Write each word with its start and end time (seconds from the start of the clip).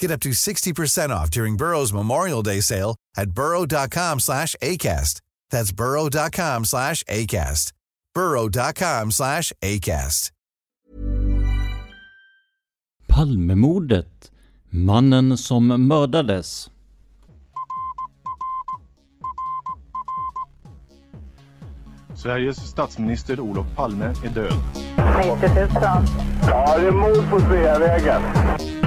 Get 0.00 0.10
up 0.10 0.20
to 0.20 0.30
60% 0.30 1.10
off 1.10 1.30
during 1.30 1.56
Burrow's 1.56 1.92
Memorial 1.92 2.42
Day 2.42 2.60
sale 2.60 2.96
at 3.16 3.30
burrow.com 3.30 4.20
slash 4.20 4.54
ACAST. 4.62 5.20
That's 5.50 5.72
burrow.com 5.72 6.64
slash 6.64 7.02
ACAST. 7.04 7.72
burrow.com 8.14 9.10
slash 9.10 9.52
ACAST. 9.62 10.30
Palmemordet. 13.08 14.30
Mannen 14.70 15.38
som 15.38 15.66
mördades. 15.88 16.70
Sveriges 22.14 22.56
statsminister 22.56 23.40
Olof 23.40 23.66
Palme 23.76 24.04
är 24.24 24.28
död. 24.28 24.52
90 25.40 25.48
000. 25.54 25.68
Ja, 26.42 26.78
det 26.78 26.86
är 26.86 26.92
mord 26.92 27.30
på 27.30 27.40
Sveavägen. 27.40 28.22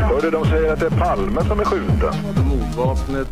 Hörde 0.10 0.32
de 0.32 0.46
säger 0.46 0.74
att 0.74 0.80
det 0.80 0.86
är 0.86 1.00
Palme 1.00 1.44
som 1.44 1.60
är 1.60 1.66
skjuten. 1.66 2.14
Mordvapnet 2.50 3.28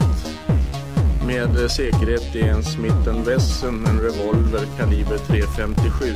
med 1.27 1.71
säkerhet 1.71 2.35
är 2.35 2.49
en 2.49 2.63
Smith 2.63 3.25
Wesson, 3.25 3.85
en 3.85 3.99
revolver 3.99 4.65
kaliber 4.77 5.17
.357. 5.17 6.13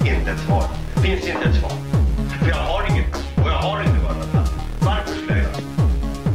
Inte 0.00 0.30
ett 0.30 0.40
svar. 0.40 0.64
Finns 1.02 1.26
inte 1.26 1.48
ett 1.48 1.54
svar. 1.54 1.70
För 2.40 2.48
jag 2.48 2.56
har 2.56 2.90
inget 2.90 3.14
och 3.14 3.48
jag 3.48 3.58
har 3.58 3.80
inte 3.80 4.04
varit 4.04 4.50
Varför 4.80 5.14
skulle 5.14 5.38
jag 5.38 5.72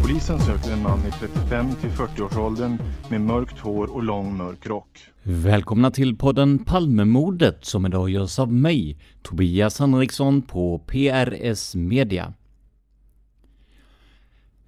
Polisen 0.01 0.39
söker 0.39 0.71
en 0.71 0.83
man 0.83 0.99
i 0.99 1.11
35 1.11 1.75
till 1.81 1.89
40-årsåldern 1.89 2.77
med 3.09 3.21
mörkt 3.21 3.59
hår 3.59 3.95
och 3.95 4.03
lång 4.03 4.37
mörk 4.37 4.67
rock. 4.67 4.97
Välkomna 5.23 5.91
till 5.91 6.17
podden 6.17 6.59
Palmemordet 6.65 7.65
som 7.65 7.85
idag 7.85 8.09
görs 8.09 8.39
av 8.39 8.53
mig, 8.53 8.97
Tobias 9.23 9.79
Henriksson 9.79 10.41
på 10.41 10.79
PRS 10.79 11.75
Media. 11.75 12.33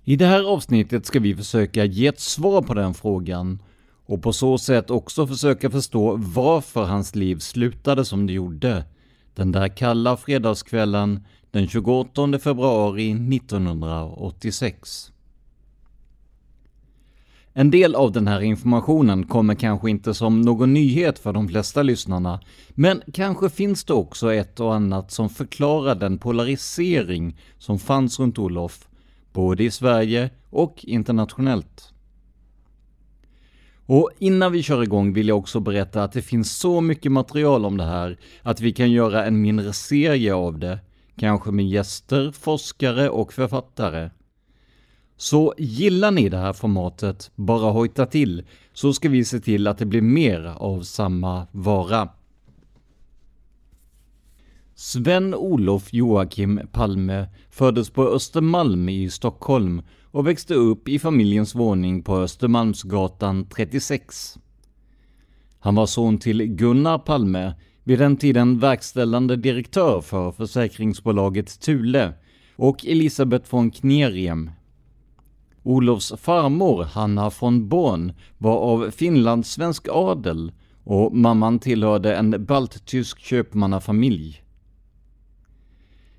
I 0.03 0.15
det 0.15 0.25
här 0.25 0.43
avsnittet 0.43 1.05
ska 1.05 1.19
vi 1.19 1.35
försöka 1.35 1.85
ge 1.85 2.07
ett 2.07 2.19
svar 2.19 2.61
på 2.61 2.73
den 2.73 2.93
frågan 2.93 3.63
och 4.05 4.21
på 4.21 4.33
så 4.33 4.57
sätt 4.57 4.89
också 4.89 5.27
försöka 5.27 5.69
förstå 5.69 6.15
varför 6.15 6.83
hans 6.83 7.15
liv 7.15 7.39
slutade 7.39 8.05
som 8.05 8.27
det 8.27 8.33
gjorde 8.33 8.85
den 9.35 9.51
där 9.51 9.67
kalla 9.67 10.17
fredagskvällen 10.17 11.25
den 11.51 11.67
28 11.67 12.39
februari 12.39 13.11
1986. 13.11 15.12
En 17.55 17.71
del 17.71 17.95
av 17.95 18.11
den 18.11 18.27
här 18.27 18.41
informationen 18.41 19.25
kommer 19.25 19.55
kanske 19.55 19.89
inte 19.89 20.13
som 20.13 20.41
någon 20.41 20.73
nyhet 20.73 21.19
för 21.19 21.33
de 21.33 21.47
flesta 21.47 21.83
lyssnarna, 21.83 22.39
men 22.69 23.01
kanske 23.13 23.49
finns 23.49 23.83
det 23.83 23.93
också 23.93 24.33
ett 24.33 24.59
och 24.59 24.75
annat 24.75 25.11
som 25.11 25.29
förklarar 25.29 25.95
den 25.95 26.17
polarisering 26.17 27.37
som 27.57 27.79
fanns 27.79 28.19
runt 28.19 28.39
Olof, 28.39 28.87
både 29.33 29.63
i 29.63 29.71
Sverige 29.71 30.29
och 30.49 30.85
internationellt. 30.85 31.93
Och 33.85 34.09
innan 34.19 34.51
vi 34.51 34.63
kör 34.63 34.83
igång 34.83 35.13
vill 35.13 35.27
jag 35.27 35.37
också 35.37 35.59
berätta 35.59 36.03
att 36.03 36.11
det 36.11 36.21
finns 36.21 36.57
så 36.57 36.81
mycket 36.81 37.11
material 37.11 37.65
om 37.65 37.77
det 37.77 37.85
här 37.85 38.17
att 38.41 38.61
vi 38.61 38.71
kan 38.71 38.91
göra 38.91 39.25
en 39.25 39.41
mindre 39.41 39.73
serie 39.73 40.33
av 40.33 40.59
det, 40.59 40.79
kanske 41.17 41.51
med 41.51 41.69
gäster, 41.69 42.31
forskare 42.31 43.09
och 43.09 43.33
författare. 43.33 44.09
Så 45.17 45.53
gillar 45.57 46.11
ni 46.11 46.29
det 46.29 46.37
här 46.37 46.53
formatet, 46.53 47.31
bara 47.35 47.71
hojta 47.71 48.05
till, 48.05 48.43
så 48.73 48.93
ska 48.93 49.09
vi 49.09 49.25
se 49.25 49.39
till 49.39 49.67
att 49.67 49.77
det 49.77 49.85
blir 49.85 50.01
mer 50.01 50.45
av 50.57 50.81
samma 50.81 51.47
vara. 51.51 52.09
Sven-Olof 54.75 55.93
Joakim 55.93 56.61
Palme 56.71 57.27
föddes 57.49 57.89
på 57.89 58.03
Östermalm 58.03 58.89
i 58.89 59.09
Stockholm 59.09 59.81
och 60.11 60.27
växte 60.27 60.53
upp 60.53 60.89
i 60.89 60.99
familjens 60.99 61.55
våning 61.55 62.03
på 62.03 62.17
Östermalmsgatan 62.17 63.45
36. 63.49 64.37
Han 65.59 65.75
var 65.75 65.85
son 65.85 66.17
till 66.17 66.43
Gunnar 66.45 66.97
Palme, 66.97 67.53
vid 67.83 67.99
den 67.99 68.17
tiden 68.17 68.59
verkställande 68.59 69.35
direktör 69.35 70.01
för 70.01 70.31
försäkringsbolaget 70.31 71.59
Thule, 71.59 72.13
och 72.55 72.85
Elisabeth 72.85 73.55
von 73.55 73.71
Kneriem. 73.71 74.49
Olofs 75.63 76.13
farmor, 76.17 76.83
Hanna 76.83 77.31
von 77.39 77.69
Born, 77.69 78.13
var 78.37 78.57
av 78.57 78.91
finlandssvensk 78.91 79.87
adel 79.91 80.51
och 80.83 81.15
mamman 81.15 81.59
tillhörde 81.59 82.15
en 82.15 82.45
balttysk 82.45 83.19
köpmannafamilj. 83.19 84.43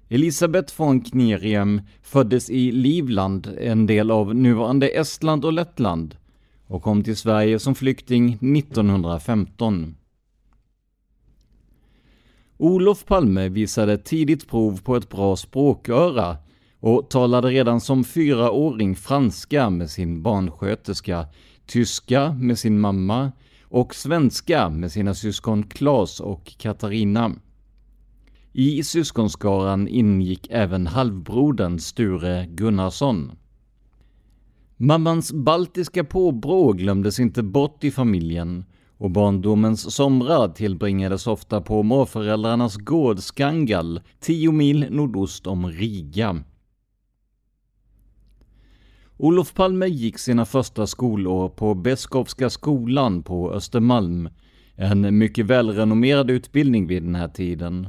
Elisabeth 0.09 0.81
von 0.81 1.01
Kneriem 1.01 1.81
föddes 2.03 2.51
i 2.51 2.73
Livland, 2.73 3.57
en 3.61 3.87
del 3.87 4.11
av 4.11 4.35
nuvarande 4.35 4.89
Estland 4.89 5.45
och 5.45 5.53
Lettland, 5.53 6.17
och 6.67 6.83
kom 6.83 7.03
till 7.03 7.17
Sverige 7.17 7.59
som 7.59 7.75
flykting 7.75 8.29
1915. 8.29 9.97
Olof 12.57 13.05
Palme 13.05 13.49
visade 13.49 13.99
tidigt 13.99 14.49
prov 14.49 14.83
på 14.83 14.97
ett 14.97 15.09
bra 15.09 15.37
språköra 15.37 16.37
och 16.87 17.11
talade 17.11 17.49
redan 17.49 17.81
som 17.81 18.05
fyraåring 18.05 18.97
franska 18.97 19.71
med 19.71 19.91
sin 19.91 20.23
barnsköterska, 20.23 21.27
tyska 21.67 22.33
med 22.33 22.59
sin 22.59 22.81
mamma 22.81 23.33
och 23.63 23.95
svenska 23.95 24.69
med 24.69 24.93
sina 24.93 25.15
syskon 25.15 25.63
Klas 25.63 26.21
och 26.21 26.55
Katarina. 26.59 27.33
I 28.53 28.83
syskonskaran 28.85 29.89
ingick 29.89 30.47
även 30.51 30.87
halvbrodern 30.87 31.79
Sture 31.79 32.47
Gunnarsson. 32.47 33.33
Mammans 34.77 35.33
baltiska 35.33 36.05
påbrå 36.05 36.73
glömdes 36.73 37.21
inte 37.21 37.43
bort 37.43 37.85
i 37.85 37.91
familjen 37.91 38.65
och 38.99 39.11
barndomens 39.11 39.95
somrar 39.95 40.49
tillbringades 40.49 41.27
ofta 41.27 41.61
på 41.61 41.83
morföräldrarnas 41.83 42.77
gård 42.77 43.19
Skangal, 43.19 44.01
tio 44.21 44.53
mil 44.53 44.87
nordost 44.91 45.47
om 45.47 45.67
Riga. 45.67 46.45
Olof 49.17 49.55
Palme 49.55 49.87
gick 49.87 50.19
sina 50.19 50.45
första 50.45 50.87
skolår 50.87 51.49
på 51.49 51.75
Beskowska 51.75 52.51
skolan 52.51 53.23
på 53.23 53.53
Östermalm, 53.53 54.29
en 54.77 55.19
mycket 55.19 55.47
välrenommerad 55.47 56.31
utbildning 56.31 56.87
vid 56.87 57.03
den 57.03 57.15
här 57.15 57.29
tiden. 57.29 57.89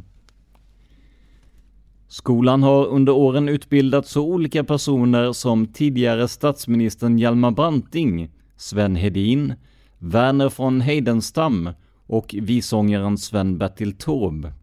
Skolan 2.07 2.63
har 2.63 2.85
under 2.85 3.13
åren 3.13 3.49
utbildat 3.49 4.07
så 4.07 4.25
olika 4.25 4.63
personer 4.63 5.31
som 5.33 5.67
tidigare 5.67 6.27
statsministern 6.27 7.17
Hjalmar 7.17 7.51
Branting, 7.51 8.31
Sven 8.55 8.95
Hedin, 8.95 9.53
Verner 9.97 10.53
von 10.57 10.81
Heidenstam 10.81 11.69
och 12.07 12.35
visångaren 12.41 13.17
Sven-Bertil 13.17 13.97
Taube. 13.97 14.53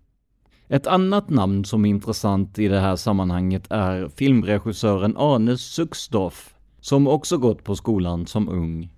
Ett 0.73 0.87
annat 0.87 1.31
namn 1.31 1.65
som 1.65 1.85
är 1.85 1.89
intressant 1.91 2.59
i 2.59 2.69
det 2.69 2.81
här 2.81 2.97
sammanhanget 2.97 3.67
är 3.71 4.09
filmregissören 4.09 5.17
Arne 5.17 5.59
Suxdorf, 5.59 6.55
som 6.81 7.09
också 7.09 7.39
gått 7.39 7.65
på 7.65 7.77
skolan 7.77 8.27
som 8.27 8.49
ung. 8.49 8.93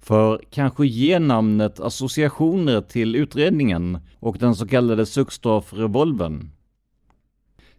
För 0.00 0.40
kanske 0.50 0.86
ger 0.86 1.20
namnet 1.20 1.80
associationer 1.80 2.80
till 2.80 3.16
utredningen 3.16 3.98
och 4.18 4.36
den 4.38 4.54
så 4.54 4.66
kallade 4.66 5.06
Suxdorf-revolvern. 5.06 6.50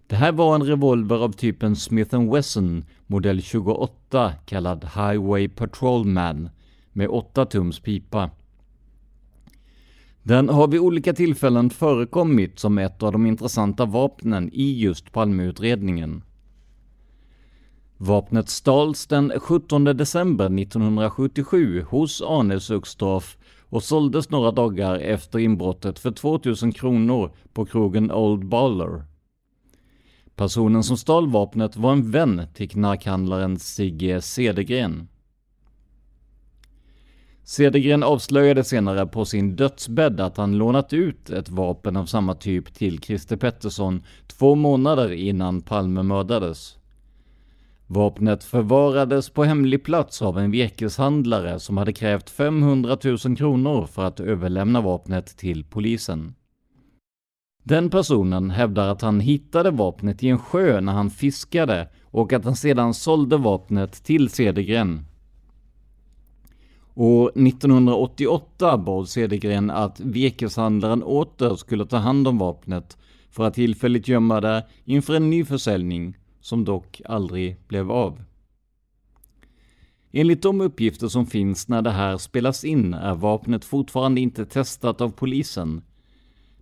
Det 0.08 0.16
här 0.16 0.32
var 0.32 0.56
en 0.56 0.64
revolver 0.64 1.24
av 1.24 1.32
typen 1.32 1.76
Smith 1.76 2.32
Wesson 2.32 2.86
modell 3.08 3.42
28 3.42 4.34
kallad 4.46 4.84
Highway 4.84 5.50
Patrolman 5.50 6.50
med 6.94 7.10
8 7.10 7.46
tums 7.46 7.80
pipa. 7.80 8.30
Den 10.28 10.50
har 10.50 10.68
vid 10.68 10.80
olika 10.80 11.14
tillfällen 11.14 11.70
förekommit 11.70 12.60
som 12.60 12.78
ett 12.78 13.04
av 13.04 13.12
de 13.12 13.26
intressanta 13.26 13.86
vapnen 13.86 14.50
i 14.54 14.80
just 14.80 15.12
Palmeutredningen. 15.12 16.24
Vapnet 17.98 18.50
stals 18.50 19.08
den 19.08 19.34
17 19.40 19.84
december 19.84 20.46
1977 20.62 21.82
hos 21.90 22.22
Arne 22.22 22.60
Suxdorf 22.60 23.38
och 23.62 23.84
såldes 23.84 24.30
några 24.30 24.52
dagar 24.52 24.96
efter 25.00 25.40
inbrottet 25.40 26.00
för 26.00 26.12
2000 26.12 26.72
kronor 26.72 27.32
på 27.54 27.66
krogen 27.66 28.12
Old 28.12 28.48
Baller. 28.48 29.04
Personen 30.36 30.84
som 30.84 30.98
stal 30.98 31.32
vapnet 31.32 31.76
var 31.76 31.92
en 31.92 32.12
vän 32.12 32.42
till 32.54 32.70
knarkhandlaren 32.70 33.60
Sigge 33.60 34.22
Cedergren. 34.22 35.08
Cedergren 37.50 38.04
avslöjade 38.04 38.64
senare 38.64 39.08
på 39.08 39.26
sin 39.26 39.56
dödsbädd 39.56 40.20
att 40.22 40.38
han 40.38 40.58
lånat 40.58 40.94
ut 40.94 41.30
ett 41.30 41.50
vapen 41.50 41.98
av 41.98 42.06
samma 42.06 42.34
typ 42.34 42.74
till 42.74 43.00
Christer 43.00 43.38
Pettersson 43.38 44.04
två 44.28 44.56
månader 44.56 45.12
innan 45.12 45.62
Palme 45.62 46.04
mördades. 46.04 46.78
Vapnet 47.86 48.44
förvarades 48.44 49.30
på 49.30 49.44
hemlig 49.44 49.84
plats 49.84 50.22
av 50.22 50.40
en 50.40 50.52
virkeshandlare 50.52 51.60
som 51.60 51.78
hade 51.78 51.94
krävt 51.94 52.30
500 52.30 52.98
000 53.04 53.38
kronor 53.38 53.86
för 53.86 54.04
att 54.04 54.20
överlämna 54.20 54.82
vapnet 54.82 55.38
till 55.38 55.64
polisen. 55.64 56.36
Den 57.64 57.90
personen 57.90 58.50
hävdar 58.50 58.88
att 58.88 59.02
han 59.02 59.20
hittade 59.20 59.72
vapnet 59.72 60.24
i 60.24 60.30
en 60.30 60.40
sjö 60.40 60.82
när 60.82 60.94
han 60.94 61.10
fiskade 61.10 61.90
och 62.04 62.34
att 62.34 62.46
han 62.46 62.56
sedan 62.56 62.94
sålde 62.94 63.38
vapnet 63.38 64.04
till 64.04 64.30
Cedergren. 64.30 65.07
År 67.00 67.32
1988 67.36 68.78
bad 68.78 69.10
Cedergren 69.10 69.70
att 69.70 70.00
virkeshandlaren 70.00 71.04
åter 71.04 71.56
skulle 71.56 71.86
ta 71.86 71.98
hand 71.98 72.28
om 72.28 72.38
vapnet 72.38 72.98
för 73.30 73.44
att 73.44 73.54
tillfälligt 73.54 74.08
gömma 74.08 74.42
det 74.42 74.68
inför 74.86 75.14
en 75.14 75.30
ny 75.30 75.46
försäljning 75.46 76.18
som 76.42 76.66
dock 76.66 77.02
aldrig 77.06 77.58
blev 77.68 77.92
av. 77.92 78.24
Enligt 80.12 80.42
de 80.42 80.62
uppgifter 80.62 81.08
som 81.08 81.26
finns 81.26 81.68
när 81.68 81.82
det 81.82 81.92
här 81.92 82.18
spelas 82.18 82.64
in 82.64 82.94
är 82.94 83.16
vapnet 83.16 83.66
fortfarande 83.66 84.22
inte 84.22 84.46
testat 84.46 85.02
av 85.02 85.10
polisen 85.10 85.82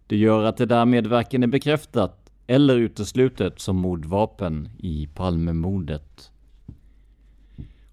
det 0.08 0.18
gör 0.18 0.44
att 0.44 0.58
det 0.58 0.66
därmed 0.66 1.08
varken 1.08 1.44
är 1.44 1.48
bekräftat 1.48 2.32
eller 2.48 2.76
uteslutet 2.76 3.60
som 3.60 3.76
mordvapen 3.76 4.70
i 4.78 5.08
Palmemordet. 5.08 6.32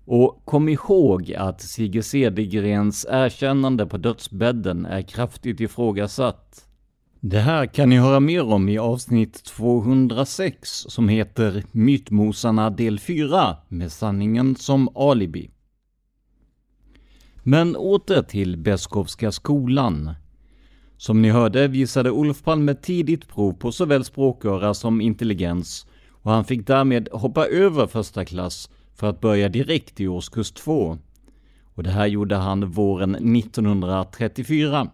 Och 0.05 0.43
kom 0.45 0.69
ihåg 0.69 1.35
att 1.35 1.61
Sigge 1.61 2.03
Cedergrens 2.03 3.07
erkännande 3.11 3.87
på 3.87 3.97
dödsbädden 3.97 4.87
är 4.87 5.03
kraftigt 5.03 5.61
ifrågasatt. 5.61 6.67
Det 7.21 7.39
här 7.39 7.67
kan 7.67 7.89
ni 7.89 7.97
höra 7.97 8.21
mer 8.21 8.43
om 8.43 8.69
i 8.69 8.79
avsnitt 8.79 9.45
206 9.45 10.71
som 10.71 11.09
heter 11.09 11.65
Mytmosarna 11.73 12.71
del 12.71 12.99
4 12.99 13.57
med 13.69 13.93
sanningen 13.93 14.57
som 14.57 14.97
alibi. 14.97 15.51
Men 17.43 17.77
åter 17.77 18.23
till 18.23 18.57
Beskowska 18.57 19.33
skolan. 19.33 20.15
Som 20.97 21.23
ni 21.23 21.31
hörde 21.31 21.69
visade 21.69 22.11
Olof 22.11 22.43
Palme 22.43 22.75
tidigt 22.75 23.29
prov 23.29 23.53
på 23.53 23.73
såväl 23.73 24.05
språköra 24.05 24.75
som 24.75 25.01
intelligens 25.01 25.87
och 26.11 26.31
han 26.31 26.45
fick 26.45 26.67
därmed 26.67 27.09
hoppa 27.13 27.47
över 27.47 27.87
första 27.87 28.25
klass 28.25 28.71
för 28.95 29.11
att 29.11 29.21
börja 29.21 29.49
direkt 29.49 30.01
i 30.01 30.09
årskurs 30.09 30.53
2. 30.53 30.99
Och 31.75 31.83
det 31.83 31.91
här 31.91 32.07
gjorde 32.07 32.37
han 32.37 32.71
våren 32.71 33.37
1934. 33.37 34.91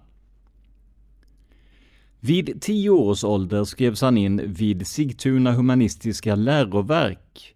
Vid 2.21 2.63
tio 2.63 2.91
års 2.91 3.25
ålder 3.25 3.65
skrevs 3.65 4.01
han 4.01 4.19
in 4.19 4.43
vid 4.47 4.87
Sigtuna 4.87 5.53
humanistiska 5.53 6.35
läroverk. 6.35 7.55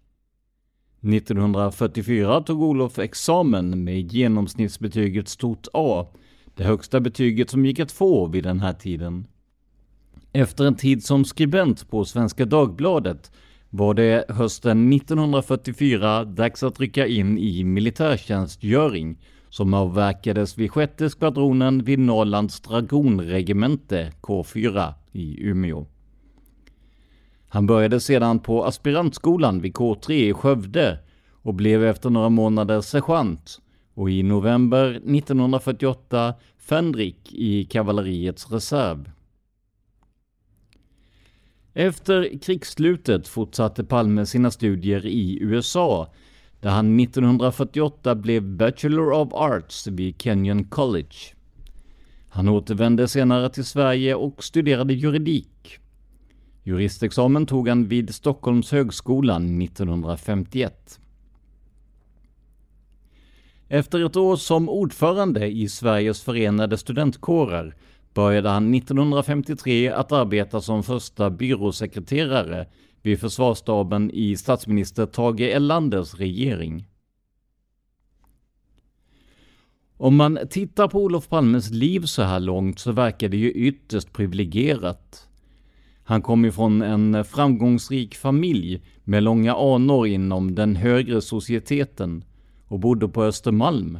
1944 1.01 2.41
tog 2.41 2.61
Olof 2.61 2.99
examen 2.99 3.83
med 3.83 4.13
genomsnittsbetyget 4.13 5.27
stort 5.27 5.67
A 5.73 6.07
det 6.55 6.63
högsta 6.63 6.99
betyget 6.99 7.49
som 7.49 7.65
gick 7.65 7.79
att 7.79 7.91
få 7.91 8.27
vid 8.27 8.43
den 8.43 8.59
här 8.59 8.73
tiden. 8.73 9.27
Efter 10.33 10.65
en 10.65 10.75
tid 10.75 11.03
som 11.03 11.25
skribent 11.25 11.89
på 11.89 12.05
Svenska 12.05 12.45
Dagbladet 12.45 13.31
var 13.75 13.93
det 13.93 14.25
hösten 14.29 14.93
1944 14.93 16.25
dags 16.25 16.63
att 16.63 16.79
rycka 16.79 17.07
in 17.07 17.37
i 17.37 17.63
militärtjänstgöring 17.63 19.17
som 19.49 19.73
avverkades 19.73 20.57
vid 20.57 20.71
sjätte 20.71 21.09
skvadronen 21.09 21.83
vid 21.83 21.99
Norrlands 21.99 22.59
dragonregemente 22.59 24.11
K4 24.21 24.93
i 25.11 25.43
Umeå. 25.43 25.85
Han 27.47 27.67
började 27.67 27.99
sedan 27.99 28.39
på 28.39 28.65
aspirantskolan 28.65 29.61
vid 29.61 29.73
K3 29.73 30.11
i 30.11 30.33
Skövde 30.33 30.99
och 31.31 31.53
blev 31.53 31.83
efter 31.83 32.09
några 32.09 32.29
månader 32.29 32.81
sergeant 32.81 33.61
och 33.93 34.09
i 34.09 34.23
november 34.23 34.89
1948 34.89 36.33
Fänrik 36.57 37.33
i 37.33 37.63
kavalleriets 37.65 38.51
reserv. 38.51 39.12
Efter 41.73 42.39
krigsslutet 42.39 43.27
fortsatte 43.27 43.83
Palme 43.83 44.25
sina 44.25 44.51
studier 44.51 45.05
i 45.05 45.37
USA 45.41 46.13
där 46.59 46.69
han 46.69 46.99
1948 46.99 48.15
blev 48.15 48.43
Bachelor 48.43 49.11
of 49.11 49.33
Arts 49.33 49.87
vid 49.87 50.21
Kenyon 50.21 50.63
College. 50.63 51.15
Han 52.29 52.49
återvände 52.49 53.07
senare 53.07 53.49
till 53.49 53.65
Sverige 53.65 54.15
och 54.15 54.43
studerade 54.43 54.93
juridik. 54.93 55.79
Juristexamen 56.63 57.45
tog 57.45 57.67
han 57.67 57.87
vid 57.87 58.15
Stockholms 58.15 58.71
högskolan 58.71 59.61
1951. 59.61 60.99
Efter 63.67 64.05
ett 64.05 64.15
år 64.15 64.35
som 64.35 64.69
ordförande 64.69 65.47
i 65.47 65.69
Sveriges 65.69 66.21
förenade 66.21 66.77
studentkårer 66.77 67.75
började 68.13 68.49
han 68.49 68.73
1953 68.73 69.89
att 69.89 70.11
arbeta 70.11 70.61
som 70.61 70.83
första 70.83 71.29
byråsekreterare 71.29 72.67
vid 73.01 73.19
försvarsstaben 73.19 74.11
i 74.11 74.37
statsminister 74.37 75.05
Tage 75.05 75.41
Erlanders 75.41 76.15
regering. 76.15 76.87
Om 79.97 80.15
man 80.15 80.39
tittar 80.49 80.87
på 80.87 81.03
Olof 81.03 81.29
Palmes 81.29 81.71
liv 81.71 82.01
så 82.01 82.21
här 82.21 82.39
långt 82.39 82.79
så 82.79 82.91
verkar 82.91 83.29
det 83.29 83.37
ju 83.37 83.51
ytterst 83.51 84.13
privilegierat. 84.13 85.27
Han 86.03 86.21
kom 86.21 86.45
ifrån 86.45 86.81
en 86.81 87.25
framgångsrik 87.25 88.15
familj 88.15 88.81
med 89.03 89.23
långa 89.23 89.55
anor 89.55 90.07
inom 90.07 90.55
den 90.55 90.75
högre 90.75 91.21
societeten 91.21 92.23
och 92.67 92.79
bodde 92.79 93.07
på 93.07 93.23
Östermalm. 93.23 93.97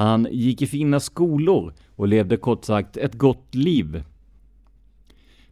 Han 0.00 0.26
gick 0.30 0.62
i 0.62 0.66
fina 0.66 1.00
skolor 1.00 1.74
och 1.96 2.08
levde 2.08 2.36
kort 2.36 2.64
sagt 2.64 2.96
ett 2.96 3.14
gott 3.14 3.54
liv. 3.54 4.04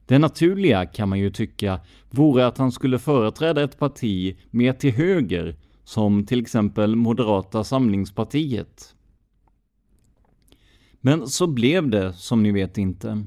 Det 0.07 0.19
naturliga 0.19 0.87
kan 0.87 1.09
man 1.09 1.19
ju 1.19 1.31
tycka 1.31 1.81
vore 2.11 2.47
att 2.47 2.59
han 2.59 2.73
skulle 2.73 2.99
företräda 2.99 3.63
ett 3.63 3.79
parti 3.79 4.37
mer 4.51 4.73
till 4.73 4.93
höger, 4.93 5.57
som 5.85 6.27
till 6.27 6.41
exempel 6.41 6.97
Moderata 6.97 7.65
samlingspartiet. 7.65 8.95
Men 11.01 11.27
så 11.27 11.47
blev 11.47 11.91
det 11.91 12.13
som 12.13 12.43
ni 12.43 12.53
vet 12.53 12.79
inte. 12.79 13.27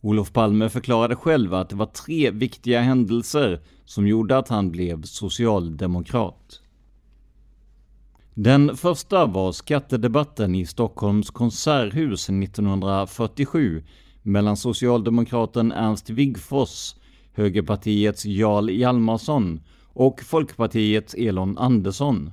Olof 0.00 0.32
Palme 0.32 0.68
förklarade 0.68 1.16
själv 1.16 1.54
att 1.54 1.68
det 1.68 1.76
var 1.76 1.86
tre 1.86 2.30
viktiga 2.30 2.80
händelser 2.80 3.60
som 3.84 4.06
gjorde 4.06 4.38
att 4.38 4.48
han 4.48 4.70
blev 4.70 5.02
socialdemokrat. 5.02 6.62
Den 8.40 8.76
första 8.76 9.26
var 9.26 9.52
skattedebatten 9.52 10.54
i 10.54 10.66
Stockholms 10.66 11.30
konserthus 11.30 12.28
1947 12.28 13.82
mellan 14.22 14.56
socialdemokraten 14.56 15.72
Ernst 15.72 16.10
Wigforss, 16.10 16.96
högerpartiets 17.32 18.24
Jarl 18.24 18.70
Hjalmarsson 18.70 19.60
och 19.82 20.20
Folkpartiets 20.22 21.14
Elon 21.14 21.58
Andersson. 21.58 22.30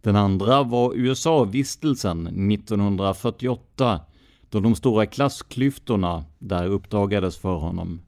Den 0.00 0.16
andra 0.16 0.62
var 0.62 0.94
USA-vistelsen 0.94 2.50
1948 2.52 4.00
då 4.50 4.60
de 4.60 4.74
stora 4.74 5.06
klassklyftorna 5.06 6.24
där 6.38 6.66
uppdagades 6.66 7.36
för 7.36 7.54
honom. 7.54 8.00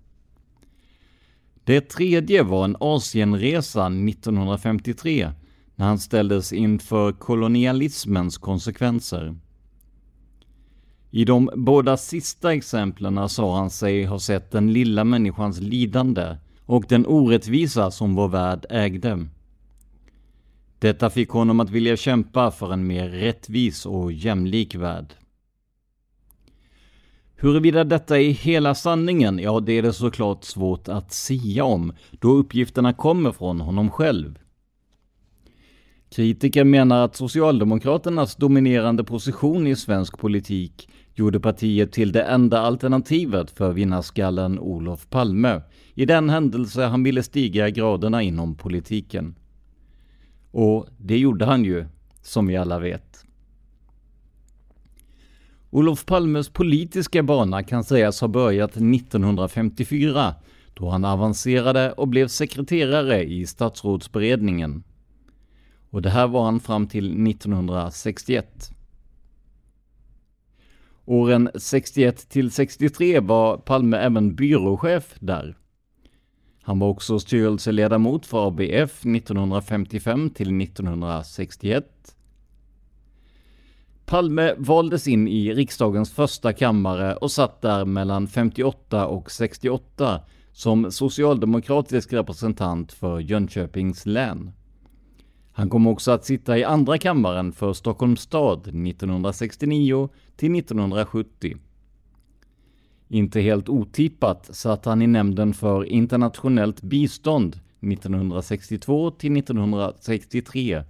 Det 1.64 1.81
tredje 1.81 2.43
var 2.43 2.64
en 2.64 2.76
Asienresa 2.81 3.87
1953 3.87 5.33
när 5.76 5.87
han 5.87 5.99
ställdes 5.99 6.52
inför 6.52 7.12
kolonialismens 7.12 8.38
konsekvenser. 8.38 9.37
I 11.11 11.25
de 11.25 11.50
båda 11.57 11.97
sista 11.97 12.54
exemplen 12.54 13.28
sa 13.28 13.57
han 13.57 13.71
sig 13.71 14.04
ha 14.04 14.19
sett 14.19 14.50
den 14.50 14.73
lilla 14.73 15.04
människans 15.04 15.61
lidande 15.61 16.37
och 16.66 16.85
den 16.88 17.07
orättvisa 17.07 17.90
som 17.90 18.14
vår 18.14 18.28
värld 18.28 18.66
ägde. 18.71 19.26
Detta 20.78 21.11
fick 21.11 21.28
honom 21.28 21.61
att 21.61 21.71
vilja 21.71 21.97
kämpa 21.97 22.50
för 22.50 22.73
en 22.73 22.87
mer 22.87 23.09
rättvis 23.09 23.87
och 23.87 24.12
jämlik 24.12 24.75
värld. 24.75 25.14
Huruvida 27.37 27.85
detta 27.85 28.21
är 28.21 28.31
hela 28.31 28.75
sanningen, 28.75 29.38
ja 29.38 29.61
det 29.61 29.73
är 29.73 29.83
det 29.83 29.93
såklart 29.93 30.45
svårt 30.45 30.88
att 30.88 31.12
sia 31.12 31.64
om, 31.64 31.93
då 32.11 32.28
uppgifterna 32.28 32.93
kommer 32.93 33.33
från 33.33 33.61
honom 33.61 33.90
själv. 33.90 34.38
Kritiker 36.14 36.64
menar 36.64 37.04
att 37.04 37.16
Socialdemokraternas 37.16 38.37
dominerande 38.37 39.04
position 39.04 39.66
i 39.66 39.76
svensk 39.76 40.18
politik 40.18 40.88
gjorde 41.14 41.40
partiet 41.40 41.92
till 41.92 42.12
det 42.12 42.23
enda 42.23 42.61
alternativet 42.61 43.50
för 43.50 43.73
vinnarskallen 43.73 44.59
Olof 44.59 45.11
Palme, 45.11 45.62
i 45.94 46.06
den 46.06 46.30
händelse 46.30 46.83
han 46.85 47.02
ville 47.02 47.23
stiga 47.23 47.71
graderna 47.71 48.23
inom 48.23 48.54
politiken. 48.54 49.35
Och 50.50 50.87
det 50.99 51.18
gjorde 51.18 51.44
han 51.44 51.64
ju, 51.64 51.87
som 52.23 52.47
vi 52.47 52.56
alla 52.56 52.78
vet. 52.78 53.25
Olof 55.71 56.06
Palmes 56.06 56.49
politiska 56.49 57.23
bana 57.23 57.62
kan 57.62 57.85
sägas 57.85 58.21
ha 58.21 58.28
börjat 58.28 58.71
1954 58.71 60.35
då 60.75 60.88
han 60.88 61.04
avancerade 61.04 61.92
och 61.92 62.09
blev 62.09 62.28
sekreterare 62.28 63.25
i 63.25 63.47
statsrådsberedningen. 63.47 64.85
Och 65.94 66.02
det 66.02 66.10
här 66.10 66.28
var 66.28 66.44
han 66.44 66.60
fram 66.60 66.86
till 66.86 67.28
1961. 67.28 68.70
Åren 71.04 71.50
61 71.54 72.28
till 72.28 72.50
63 72.50 73.20
var 73.20 73.56
Palme 73.56 73.96
även 73.96 74.34
byråchef 74.34 75.14
där. 75.20 75.56
Han 76.62 76.78
var 76.78 76.88
också 76.88 77.18
styrelseledamot 77.18 78.26
för 78.26 78.48
ABF 78.48 79.06
1955 79.06 80.30
till 80.30 80.60
1961 80.62 82.16
Palme 84.06 84.54
valdes 84.58 85.08
in 85.08 85.28
i 85.28 85.54
riksdagens 85.54 86.12
första 86.12 86.52
kammare 86.52 87.16
och 87.16 87.30
satt 87.30 87.62
där 87.62 87.84
mellan 87.84 88.26
58 88.26 89.06
och 89.06 89.30
68 89.30 90.20
som 90.52 90.92
socialdemokratisk 90.92 92.12
representant 92.12 92.92
för 92.92 93.20
Jönköpings 93.20 94.06
län. 94.06 94.52
Han 95.56 95.68
kom 95.68 95.87
också 95.87 96.11
att 96.11 96.25
sitta 96.25 96.58
i 96.58 96.64
andra 96.64 96.99
kammaren 96.99 97.52
för 97.52 97.73
Stockholms 97.73 98.20
stad 98.20 98.61
1969 98.61 100.08
till 100.37 100.58
1970. 100.58 101.56
Inte 103.08 103.40
helt 103.40 103.68
otippat 103.68 104.56
satt 104.56 104.84
han 104.84 105.02
i 105.02 105.06
nämnden 105.06 105.54
för 105.54 105.84
internationellt 105.84 106.82
bistånd 106.82 107.61
1962 107.80 109.11
till 109.11 109.37
1963 109.37 110.84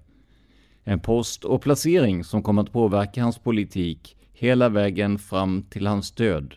en 0.84 1.00
post 1.00 1.44
och 1.44 1.62
placering 1.62 2.24
som 2.24 2.42
kom 2.42 2.58
att 2.58 2.72
påverka 2.72 3.22
hans 3.22 3.38
politik 3.38 4.16
hela 4.32 4.68
vägen 4.68 5.18
fram 5.18 5.62
till 5.62 5.86
hans 5.86 6.12
död. 6.12 6.54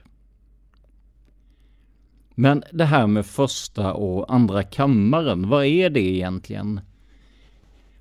Men 2.36 2.64
det 2.72 2.86
här 2.86 3.08
med 3.08 3.26
första 3.26 3.94
och 3.94 4.34
andra 4.34 4.64
kammaren, 4.64 5.50
vad 5.50 5.66
är 5.66 5.90
det 5.90 6.02
egentligen? 6.02 6.80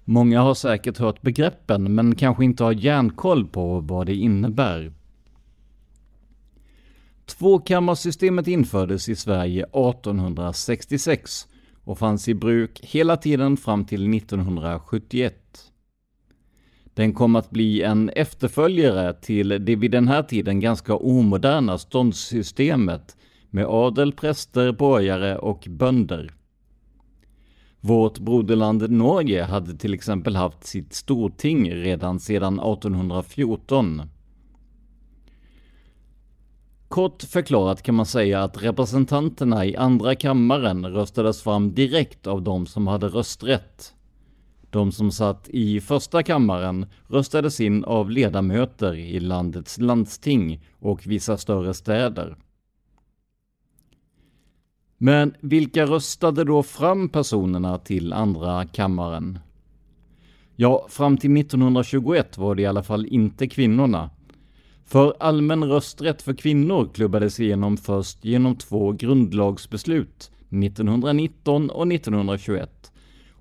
Många 0.08 0.40
har 0.40 0.54
säkert 0.54 0.98
hört 0.98 1.22
begreppen, 1.22 1.94
men 1.94 2.14
kanske 2.14 2.44
inte 2.44 2.64
har 2.64 2.72
järnkoll 2.72 3.46
på 3.46 3.80
vad 3.80 4.06
det 4.06 4.14
innebär. 4.14 4.92
Tvåkammarsystemet 7.26 8.46
infördes 8.46 9.08
i 9.08 9.16
Sverige 9.16 9.62
1866 9.62 11.46
och 11.84 11.98
fanns 11.98 12.28
i 12.28 12.34
bruk 12.34 12.80
hela 12.82 13.16
tiden 13.16 13.56
fram 13.56 13.84
till 13.84 14.14
1971. 14.14 15.72
Den 16.94 17.12
kom 17.12 17.36
att 17.36 17.50
bli 17.50 17.82
en 17.82 18.08
efterföljare 18.08 19.14
till 19.14 19.48
det 19.48 19.76
vid 19.76 19.90
den 19.90 20.08
här 20.08 20.22
tiden 20.22 20.60
ganska 20.60 20.94
omoderna 20.94 21.78
ståndssystemet 21.78 23.16
med 23.50 23.66
adel, 23.66 24.12
präster, 24.12 24.72
borgare 24.72 25.38
och 25.38 25.66
bönder. 25.70 26.35
Vårt 27.80 28.18
broderland 28.18 28.90
Norge 28.90 29.44
hade 29.44 29.76
till 29.76 29.94
exempel 29.94 30.36
haft 30.36 30.64
sitt 30.66 30.94
storting 30.94 31.70
redan 31.70 32.20
sedan 32.20 32.60
1814. 32.60 34.02
Kort 36.88 37.22
förklarat 37.22 37.82
kan 37.82 37.94
man 37.94 38.06
säga 38.06 38.42
att 38.42 38.62
representanterna 38.62 39.66
i 39.66 39.76
andra 39.76 40.14
kammaren 40.14 40.86
röstades 40.86 41.42
fram 41.42 41.74
direkt 41.74 42.26
av 42.26 42.42
de 42.42 42.66
som 42.66 42.86
hade 42.86 43.08
rösträtt 43.08 43.92
de 44.76 44.92
som 44.92 45.10
satt 45.10 45.48
i 45.48 45.80
första 45.80 46.22
kammaren 46.22 46.86
röstades 47.08 47.60
in 47.60 47.84
av 47.84 48.10
ledamöter 48.10 48.94
i 48.94 49.20
landets 49.20 49.78
landsting 49.78 50.60
och 50.78 51.06
vissa 51.06 51.36
större 51.36 51.74
städer. 51.74 52.36
Men 54.98 55.34
vilka 55.40 55.86
röstade 55.86 56.44
då 56.44 56.62
fram 56.62 57.08
personerna 57.08 57.78
till 57.78 58.12
andra 58.12 58.66
kammaren? 58.66 59.38
Ja, 60.56 60.86
fram 60.90 61.16
till 61.16 61.36
1921 61.36 62.38
var 62.38 62.54
det 62.54 62.62
i 62.62 62.66
alla 62.66 62.82
fall 62.82 63.06
inte 63.06 63.46
kvinnorna. 63.46 64.10
För 64.84 65.14
allmän 65.20 65.64
rösträtt 65.64 66.22
för 66.22 66.34
kvinnor 66.34 66.88
klubbades 66.94 67.40
igenom 67.40 67.76
först 67.76 68.24
genom 68.24 68.56
två 68.56 68.92
grundlagsbeslut, 68.92 70.30
1919 70.50 71.70
och 71.70 71.92
1921, 71.92 72.92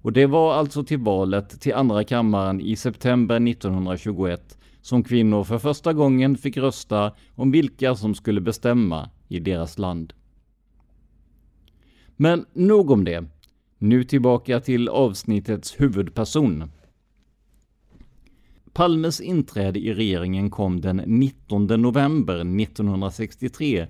och 0.01 0.13
det 0.13 0.25
var 0.25 0.53
alltså 0.53 0.83
till 0.83 0.99
valet 0.99 1.61
till 1.61 1.73
andra 1.73 2.03
kammaren 2.03 2.61
i 2.61 2.75
september 2.75 3.35
1921 3.49 4.57
som 4.81 5.03
kvinnor 5.03 5.43
för 5.43 5.57
första 5.57 5.93
gången 5.93 6.37
fick 6.37 6.57
rösta 6.57 7.11
om 7.35 7.51
vilka 7.51 7.95
som 7.95 8.15
skulle 8.15 8.41
bestämma 8.41 9.09
i 9.27 9.39
deras 9.39 9.77
land. 9.77 10.13
Men 12.17 12.45
nog 12.53 12.91
om 12.91 13.03
det. 13.03 13.25
Nu 13.77 14.03
tillbaka 14.03 14.59
till 14.59 14.89
avsnittets 14.89 15.79
huvudperson. 15.79 16.63
Palmes 18.73 19.21
inträde 19.21 19.79
i 19.79 19.93
regeringen 19.93 20.49
kom 20.49 20.81
den 20.81 20.97
19 21.05 21.67
november 21.67 22.35
1963 22.35 23.87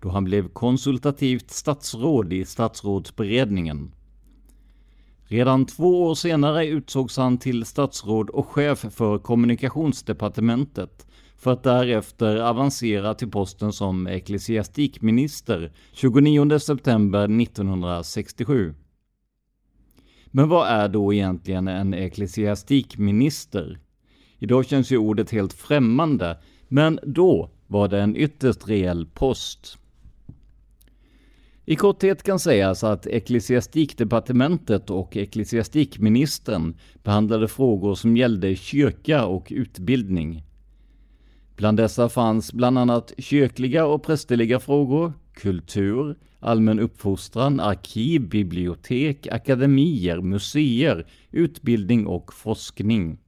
då 0.00 0.08
han 0.08 0.24
blev 0.24 0.48
konsultativt 0.48 1.50
statsråd 1.50 2.32
i 2.32 2.44
statsrådsberedningen. 2.44 3.92
Redan 5.24 5.66
två 5.66 6.02
år 6.04 6.14
senare 6.14 6.66
utsågs 6.66 7.16
han 7.16 7.38
till 7.38 7.64
statsråd 7.64 8.30
och 8.30 8.46
chef 8.46 8.78
för 8.78 9.18
kommunikationsdepartementet 9.18 11.06
för 11.44 11.52
att 11.52 11.62
därefter 11.62 12.36
avancera 12.36 13.14
till 13.14 13.30
posten 13.30 13.72
som 13.72 14.06
ecklesiastikminister 14.06 15.72
29 15.92 16.58
september 16.58 17.42
1967. 17.42 18.74
Men 20.26 20.48
vad 20.48 20.68
är 20.68 20.88
då 20.88 21.14
egentligen 21.14 21.68
en 21.68 21.94
ecklesiastikminister? 21.94 23.78
Idag 24.38 24.66
känns 24.66 24.90
ju 24.92 24.98
ordet 24.98 25.30
helt 25.30 25.52
främmande, 25.52 26.38
men 26.68 27.00
då 27.02 27.50
var 27.66 27.88
det 27.88 28.00
en 28.00 28.16
ytterst 28.16 28.68
reell 28.68 29.06
post. 29.06 29.78
I 31.64 31.76
korthet 31.76 32.22
kan 32.22 32.38
sägas 32.38 32.84
att 32.84 33.06
ecklesiastikdepartementet 33.06 34.90
och 34.90 35.16
ecklesiastikministern 35.16 36.76
behandlade 37.02 37.48
frågor 37.48 37.94
som 37.94 38.16
gällde 38.16 38.56
kyrka 38.56 39.26
och 39.26 39.46
utbildning. 39.50 40.44
Bland 41.56 41.76
dessa 41.76 42.08
fanns 42.08 42.52
bland 42.52 42.78
annat 42.78 43.12
kyrkliga 43.18 43.86
och 43.86 44.02
prästerliga 44.02 44.60
frågor, 44.60 45.12
kultur, 45.32 46.16
allmän 46.40 46.78
uppfostran, 46.78 47.60
arkiv, 47.60 48.28
bibliotek, 48.28 49.26
akademier, 49.26 50.20
museer, 50.20 51.06
utbildning 51.30 52.06
och 52.06 52.32
forskning. 52.32 53.18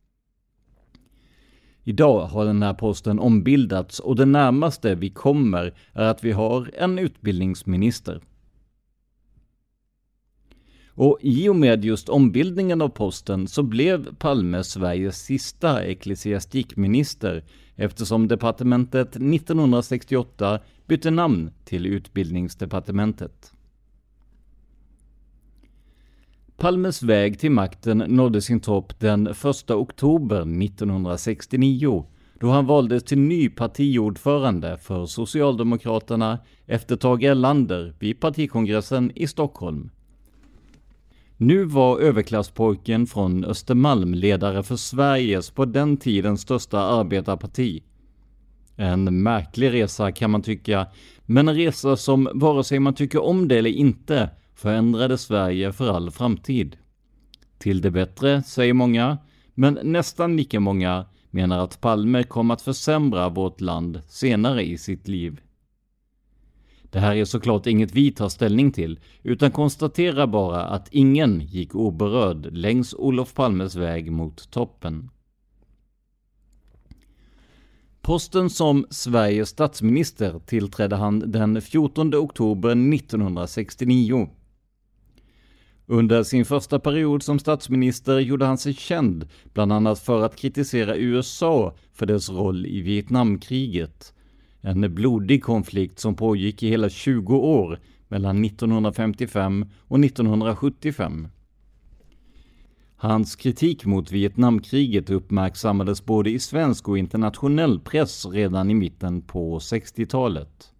Idag 1.85 2.27
har 2.27 2.45
den 2.45 2.63
här 2.63 2.75
posten 2.75 3.19
ombildats 3.19 4.01
och 4.01 4.17
det 4.17 4.25
närmaste 4.25 4.95
vi 4.95 5.11
kommer 5.11 5.75
är 5.93 6.05
att 6.05 6.25
vi 6.25 6.33
har 6.33 6.71
en 6.75 6.99
utbildningsminister. 6.99 8.21
Och 10.89 11.19
i 11.21 11.49
och 11.49 11.57
med 11.57 11.85
just 11.85 12.09
ombildningen 12.09 12.83
av 12.83 12.89
posten 12.89 13.49
så 13.49 13.63
blev 13.63 14.15
Palme 14.15 14.65
Sveriges 14.65 15.19
sista 15.19 15.83
ecklesiastikminister 15.83 17.45
eftersom 17.77 18.29
departementet 18.29 19.09
1968 19.09 20.61
bytte 20.87 21.11
namn 21.11 21.51
till 21.65 21.87
Utbildningsdepartementet. 21.87 23.53
Palmes 26.57 27.03
väg 27.03 27.39
till 27.39 27.51
makten 27.51 27.99
nådde 27.99 28.41
sin 28.41 28.61
topp 28.61 29.01
den 29.01 29.27
1 29.27 29.71
oktober 29.71 30.41
1969 30.41 32.07
då 32.41 32.51
han 32.51 32.67
valdes 32.67 33.05
till 33.05 33.19
ny 33.19 33.49
partiordförande 33.49 34.79
för 34.79 35.07
Socialdemokraterna 35.07 36.39
efter 36.67 36.97
Tage 36.97 37.23
Erlander 37.23 37.95
vid 37.99 38.21
partikongressen 38.21 39.13
i 39.15 39.27
Stockholm. 39.27 39.91
Nu 41.39 41.65
var 41.65 42.01
överklasspojken 42.01 43.07
från 43.07 43.45
Östermalm 43.45 44.15
ledare 44.15 44.63
för 44.63 44.77
Sveriges 44.77 45.51
på 45.51 45.65
den 45.65 45.97
tiden 45.97 46.39
största 46.39 46.79
arbetarparti. 46.79 47.83
En 48.77 49.23
märklig 49.23 49.73
resa 49.73 50.13
kan 50.13 50.31
man 50.31 50.43
tycka, 50.43 50.87
men 51.27 51.49
en 51.49 51.55
resa 51.55 51.97
som 51.97 52.29
vare 52.35 52.65
sig 52.65 52.79
man 52.79 52.95
tycker 52.95 53.23
om 53.23 53.49
det 53.49 53.59
eller 53.59 53.71
inte 53.71 54.31
förändrade 54.55 55.19
Sverige 55.19 55.73
för 55.73 55.89
all 55.89 56.11
framtid. 56.11 56.77
Till 57.59 57.81
det 57.81 57.91
bättre, 57.91 58.43
säger 58.43 58.75
många, 58.75 59.19
men 59.55 59.79
nästan 59.83 60.37
lika 60.37 60.61
många 60.61 61.07
menar 61.31 61.59
att 61.65 61.81
Palme 61.81 62.23
kom 62.23 62.51
att 62.51 62.63
försämra 62.63 63.29
vårt 63.29 63.61
land 63.61 64.01
senare 64.09 64.65
i 64.65 64.79
sitt 64.79 65.09
liv. 65.09 65.41
Det 66.97 67.01
här 67.01 67.17
är 67.17 67.25
såklart 67.25 67.67
inget 67.67 67.93
vi 67.93 68.13
tar 68.13 68.29
ställning 68.29 68.73
till, 68.73 69.01
utan 69.23 69.51
konstaterar 69.51 70.27
bara 70.27 70.63
att 70.63 70.89
ingen 70.91 71.41
gick 71.41 71.75
oberörd 71.75 72.49
längs 72.53 72.95
Olof 72.95 73.35
Palmes 73.35 73.75
väg 73.75 74.13
mot 74.13 74.51
toppen. 74.51 75.11
Posten 78.01 78.51
som 78.51 78.87
Sveriges 78.91 79.49
statsminister 79.49 80.41
tillträdde 80.47 80.97
han 80.97 81.33
den 81.33 81.63
14 81.63 82.15
oktober 82.15 82.71
1969. 82.95 84.29
Under 85.87 86.23
sin 86.23 86.45
första 86.45 86.79
period 86.79 87.23
som 87.23 87.39
statsminister 87.39 88.19
gjorde 88.19 88.45
han 88.45 88.59
sig 88.59 88.75
känd, 88.75 89.29
bland 89.53 89.73
annat 89.73 89.99
för 89.99 90.23
att 90.23 90.37
kritisera 90.37 90.97
USA 90.97 91.75
för 91.93 92.07
dess 92.07 92.31
roll 92.31 92.67
i 92.67 92.81
Vietnamkriget. 92.81 94.13
En 94.67 94.95
blodig 94.95 95.43
konflikt 95.43 95.99
som 95.99 96.15
pågick 96.15 96.63
i 96.63 96.69
hela 96.69 96.89
20 96.89 97.37
år 97.37 97.81
mellan 98.09 98.45
1955 98.45 99.67
och 99.81 100.05
1975. 100.05 101.29
Hans 102.97 103.37
kritik 103.37 103.85
mot 103.85 104.13
Vietnamkriget 104.13 105.11
uppmärksammades 105.11 106.05
både 106.05 106.31
i 106.31 106.39
svensk 106.39 106.89
och 106.89 106.99
internationell 106.99 107.81
press 107.81 108.27
redan 108.27 108.71
i 108.71 108.75
mitten 108.75 109.23
på 109.23 109.59
60-talet. 109.59 110.73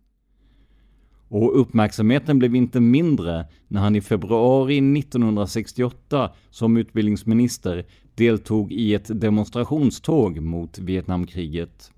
Och 1.29 1.61
uppmärksamheten 1.61 2.39
blev 2.39 2.55
inte 2.55 2.81
mindre 2.81 3.47
när 3.69 3.81
han 3.81 3.97
i 3.97 4.01
februari 4.01 4.99
1968 4.99 6.33
som 6.51 6.77
utbildningsminister 6.77 7.87
deltog 8.15 8.73
i 8.73 8.95
ett 8.95 9.21
demonstrationståg 9.21 10.41
mot 10.41 10.79
Vietnamkriget. 10.79 11.93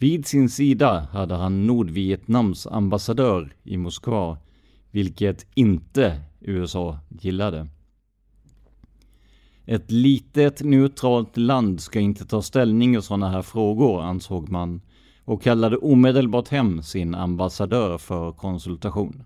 Vid 0.00 0.26
sin 0.26 0.48
sida 0.48 1.08
hade 1.12 1.34
han 1.34 1.66
Nordvietnams 1.66 2.66
ambassadör 2.66 3.52
i 3.62 3.76
Moskva, 3.76 4.38
vilket 4.90 5.46
inte 5.54 6.20
USA 6.40 6.98
gillade. 7.08 7.68
Ett 9.64 9.90
litet 9.90 10.62
neutralt 10.62 11.36
land 11.36 11.80
ska 11.80 12.00
inte 12.00 12.26
ta 12.26 12.42
ställning 12.42 12.96
i 12.96 13.02
sådana 13.02 13.28
här 13.28 13.42
frågor, 13.42 14.02
ansåg 14.02 14.48
man, 14.48 14.80
och 15.24 15.42
kallade 15.42 15.76
omedelbart 15.76 16.48
hem 16.48 16.82
sin 16.82 17.14
ambassadör 17.14 17.98
för 17.98 18.32
konsultation. 18.32 19.22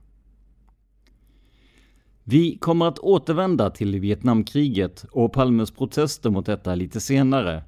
Vi 2.25 2.59
kommer 2.59 2.87
att 2.87 2.99
återvända 2.99 3.71
till 3.71 4.01
Vietnamkriget 4.01 5.05
och 5.13 5.33
Palmes 5.33 5.71
protester 5.71 6.31
mot 6.31 6.47
detta 6.47 6.75
lite 6.75 7.01
senare, 7.01 7.63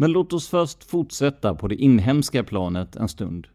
men 0.00 0.12
låt 0.12 0.32
oss 0.32 0.48
först 0.48 0.84
fortsätta 0.84 1.54
på 1.54 1.68
det 1.68 1.74
inhemska 1.74 2.44
planet 2.44 2.96
en 2.96 3.08
stund. 3.08 3.46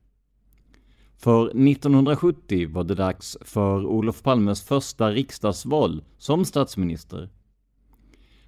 För 1.17 1.45
1970 1.45 2.69
var 2.69 2.83
det 2.83 2.95
dags 2.95 3.37
för 3.41 3.85
Olof 3.85 4.23
Palmes 4.23 4.61
första 4.61 5.11
riksdagsval 5.11 6.03
som 6.17 6.45
statsminister. 6.45 7.29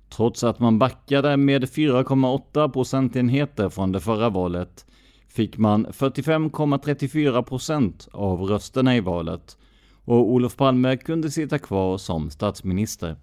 Trots 0.09 0.43
att 0.43 0.59
man 0.59 0.79
backade 0.79 1.37
med 1.37 1.63
4,8 1.63 2.69
procentenheter 2.69 3.69
från 3.69 3.91
det 3.91 3.99
förra 3.99 4.29
valet 4.29 4.85
fick 5.27 5.57
man 5.57 5.87
45,34 5.87 7.41
procent 7.41 8.07
av 8.11 8.41
rösterna 8.41 8.95
i 8.95 8.99
valet 8.99 9.57
och 10.05 10.31
Olof 10.31 10.55
Palme 10.55 10.97
kunde 10.97 11.31
sitta 11.31 11.59
kvar 11.59 11.97
som 11.97 12.29
statsminister. 12.29 13.15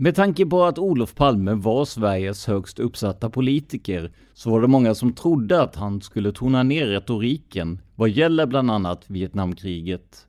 Med 0.00 0.14
tanke 0.14 0.46
på 0.46 0.64
att 0.64 0.78
Olof 0.78 1.14
Palme 1.14 1.54
var 1.54 1.84
Sveriges 1.84 2.46
högst 2.46 2.78
uppsatta 2.78 3.30
politiker 3.30 4.12
så 4.32 4.50
var 4.50 4.60
det 4.60 4.68
många 4.68 4.94
som 4.94 5.12
trodde 5.12 5.62
att 5.62 5.76
han 5.76 6.00
skulle 6.00 6.32
tona 6.32 6.62
ner 6.62 6.86
retoriken 6.86 7.80
vad 7.94 8.10
gäller 8.10 8.46
bland 8.46 8.70
annat 8.70 9.04
Vietnamkriget. 9.06 10.26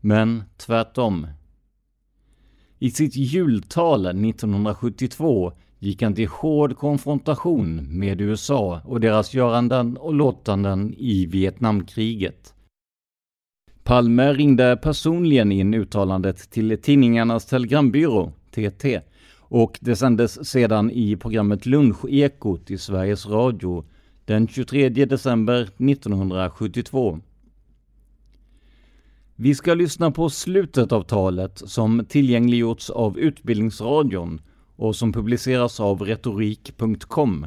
Men 0.00 0.42
tvärtom. 0.56 1.26
I 2.78 2.90
sitt 2.90 3.16
jultal 3.16 4.06
1972 4.06 5.52
gick 5.78 6.02
han 6.02 6.14
till 6.14 6.28
hård 6.28 6.76
konfrontation 6.76 7.98
med 7.98 8.20
USA 8.20 8.80
och 8.84 9.00
deras 9.00 9.34
göranden 9.34 9.96
och 9.96 10.14
låtanden 10.14 10.94
i 10.94 11.26
Vietnamkriget. 11.26 12.54
Palme 13.82 14.32
ringde 14.32 14.76
personligen 14.82 15.52
in 15.52 15.74
uttalandet 15.74 16.50
till 16.50 16.78
tidningarnas 16.82 17.46
telegrambyrå 17.46 18.32
TT. 18.54 19.00
Och 19.38 19.78
det 19.80 19.96
sändes 19.96 20.48
sedan 20.48 20.90
i 20.90 21.16
programmet 21.16 21.66
Lunchekot 21.66 22.70
i 22.70 22.78
Sveriges 22.78 23.26
Radio 23.26 23.84
den 24.24 24.48
23 24.48 24.88
december 24.88 25.62
1972. 25.62 27.20
Vi 29.36 29.54
ska 29.54 29.74
lyssna 29.74 30.10
på 30.10 30.30
slutet 30.30 30.92
av 30.92 31.02
talet 31.02 31.62
som 31.64 32.04
tillgängliggjorts 32.08 32.90
av 32.90 33.18
Utbildningsradion 33.18 34.40
och 34.76 34.96
som 34.96 35.12
publiceras 35.12 35.80
av 35.80 36.00
retorik.com. 36.02 37.46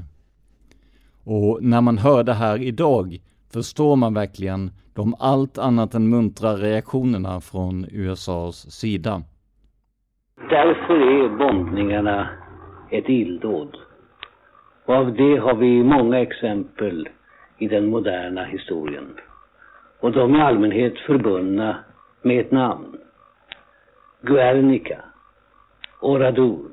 Och 1.24 1.64
när 1.64 1.82
man 1.82 1.98
hör 1.98 2.24
det 2.24 2.34
här 2.34 2.62
idag 2.62 3.22
förstår 3.50 3.96
man 3.96 4.14
verkligen 4.14 4.72
de 4.94 5.16
allt 5.20 5.58
annat 5.58 5.94
än 5.94 6.10
muntra 6.10 6.58
reaktionerna 6.58 7.42
från 7.42 7.86
USAs 7.92 8.72
sida. 8.72 9.24
Därför 10.38 10.96
är 10.96 11.30
bombningarna 11.30 12.30
ett 12.90 13.10
illdåd. 13.10 13.78
Och 14.86 14.96
av 14.96 15.14
det 15.14 15.38
har 15.38 15.56
vi 15.56 15.84
många 15.84 16.20
exempel 16.20 17.10
i 17.58 17.68
den 17.68 17.86
moderna 17.86 18.44
historien. 18.44 19.18
Och 20.00 20.12
de 20.12 20.36
är 20.36 20.40
i 20.40 20.42
allmänhet 20.42 21.00
förbundna 21.00 21.78
med 22.22 22.40
ett 22.40 22.52
namn. 22.52 22.98
Guernica, 24.22 25.02
Oradour, 26.02 26.70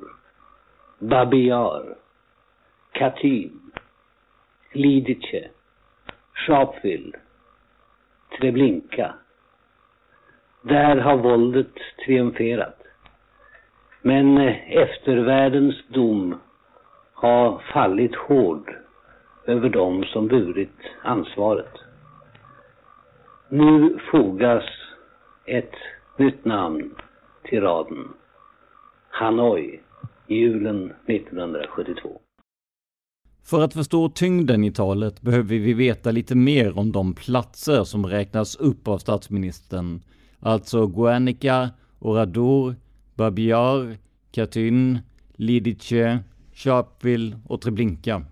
Babi 0.99 1.51
Katyn, 2.91 3.71
Lidice, 4.71 5.49
Sharpeville, 6.33 7.17
Treblinka. 8.39 9.13
Där 10.61 10.95
har 10.95 11.17
våldet 11.17 11.73
triumferat. 12.05 12.84
Men 14.05 14.37
eh, 14.37 14.71
eftervärldens 14.71 15.75
dom 15.93 16.35
har 17.13 17.61
fallit 17.73 18.15
hård 18.15 18.75
över 19.47 19.69
dem 19.69 20.03
som 20.03 20.27
burit 20.27 20.79
ansvaret. 21.03 21.71
Nu 23.49 23.99
fogas 24.11 24.63
ett 25.45 25.73
nytt 26.17 26.45
namn 26.45 26.95
till 27.43 27.61
raden. 27.61 28.07
Hanoi, 29.09 29.79
julen 30.27 30.93
1972. 31.07 32.21
För 33.43 33.61
att 33.61 33.73
förstå 33.73 34.09
tyngden 34.09 34.63
i 34.63 34.71
talet 34.71 35.21
behöver 35.21 35.55
vi 35.55 35.73
veta 35.73 36.11
lite 36.11 36.35
mer 36.35 36.79
om 36.79 36.91
de 36.91 37.13
platser 37.13 37.83
som 37.83 38.05
räknas 38.05 38.55
upp 38.55 38.87
av 38.87 38.97
statsministern. 38.97 40.01
Alltså 40.39 40.87
Guernica, 40.87 41.69
Oradour, 41.99 42.75
Babiar, 43.15 43.97
Katyn, 44.31 44.99
Lidice, 45.35 46.19
Sharpeville 46.53 47.39
och 47.47 47.61
Treblinka. 47.61 48.25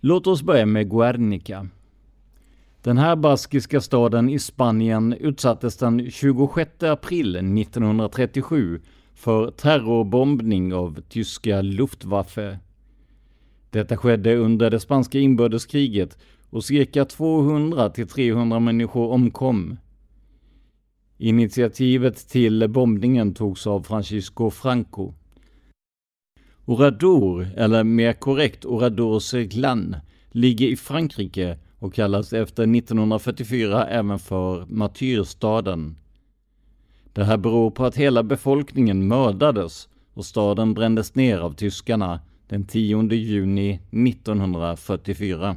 Låt 0.00 0.26
oss 0.26 0.42
börja 0.42 0.66
med 0.66 0.90
Guernica. 0.90 1.68
Den 2.82 2.98
här 2.98 3.16
baskiska 3.16 3.80
staden 3.80 4.28
i 4.28 4.38
Spanien 4.38 5.12
utsattes 5.12 5.76
den 5.76 6.10
26 6.10 6.82
april 6.82 7.36
1937 7.36 8.80
för 9.14 9.50
terrorbombning 9.50 10.74
av 10.74 11.00
tyska 11.08 11.62
Luftwaffe. 11.62 12.58
Detta 13.70 13.96
skedde 13.96 14.36
under 14.36 14.70
det 14.70 14.80
spanska 14.80 15.18
inbördeskriget 15.18 16.18
och 16.50 16.64
cirka 16.64 17.04
200 17.04 17.90
till 17.90 18.08
300 18.08 18.60
människor 18.60 19.10
omkom. 19.10 19.76
Initiativet 21.18 22.28
till 22.28 22.68
bombningen 22.68 23.34
togs 23.34 23.66
av 23.66 23.82
Francisco 23.82 24.50
Franco. 24.50 25.12
Oradour, 26.64 27.48
eller 27.56 27.84
mer 27.84 28.12
korrekt 28.12 28.64
Oradour-Seglan, 28.64 29.96
ligger 30.30 30.68
i 30.68 30.76
Frankrike 30.76 31.58
och 31.78 31.94
kallas 31.94 32.32
efter 32.32 32.62
1944 32.76 33.86
även 33.86 34.18
för 34.18 34.66
martyrstaden. 34.66 35.96
Det 37.12 37.24
här 37.24 37.36
beror 37.36 37.70
på 37.70 37.84
att 37.84 37.96
hela 37.96 38.22
befolkningen 38.22 39.08
mördades 39.08 39.88
och 40.14 40.24
staden 40.24 40.74
brändes 40.74 41.14
ner 41.14 41.38
av 41.38 41.52
tyskarna 41.52 42.20
den 42.48 42.66
10 42.66 43.02
juni 43.14 43.80
1944. 43.90 45.56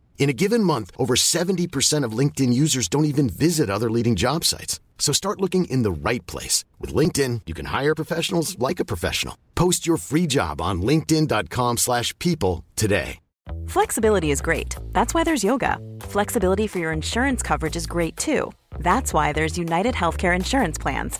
In 0.19 0.29
a 0.29 0.33
given 0.33 0.63
month, 0.63 0.91
over 0.97 1.15
70% 1.15 2.05
of 2.05 2.17
LinkedIn 2.17 2.53
users 2.53 2.87
don't 2.87 3.05
even 3.05 3.27
visit 3.27 3.69
other 3.69 3.89
leading 3.89 4.15
job 4.15 4.45
sites. 4.45 4.79
So 4.99 5.11
start 5.11 5.41
looking 5.41 5.65
in 5.65 5.81
the 5.81 5.91
right 5.91 6.25
place. 6.27 6.63
With 6.79 6.93
LinkedIn, 6.93 7.41
you 7.47 7.53
can 7.55 7.65
hire 7.65 7.95
professionals 7.95 8.57
like 8.59 8.79
a 8.79 8.85
professional. 8.85 9.35
Post 9.55 9.85
your 9.87 9.97
free 9.97 10.27
job 10.27 10.61
on 10.61 10.81
linkedin.com 10.81 11.77
slash 11.77 12.17
people 12.19 12.63
today. 12.75 13.17
Flexibility 13.67 14.31
is 14.31 14.41
great. 14.41 14.75
That's 14.91 15.13
why 15.13 15.23
there's 15.23 15.43
yoga. 15.43 15.77
Flexibility 16.01 16.67
for 16.67 16.79
your 16.79 16.91
insurance 16.91 17.41
coverage 17.41 17.75
is 17.75 17.87
great 17.87 18.15
too. 18.15 18.51
That's 18.79 19.13
why 19.13 19.33
there's 19.33 19.57
United 19.57 19.95
Healthcare 19.95 20.35
Insurance 20.35 20.77
Plans. 20.77 21.19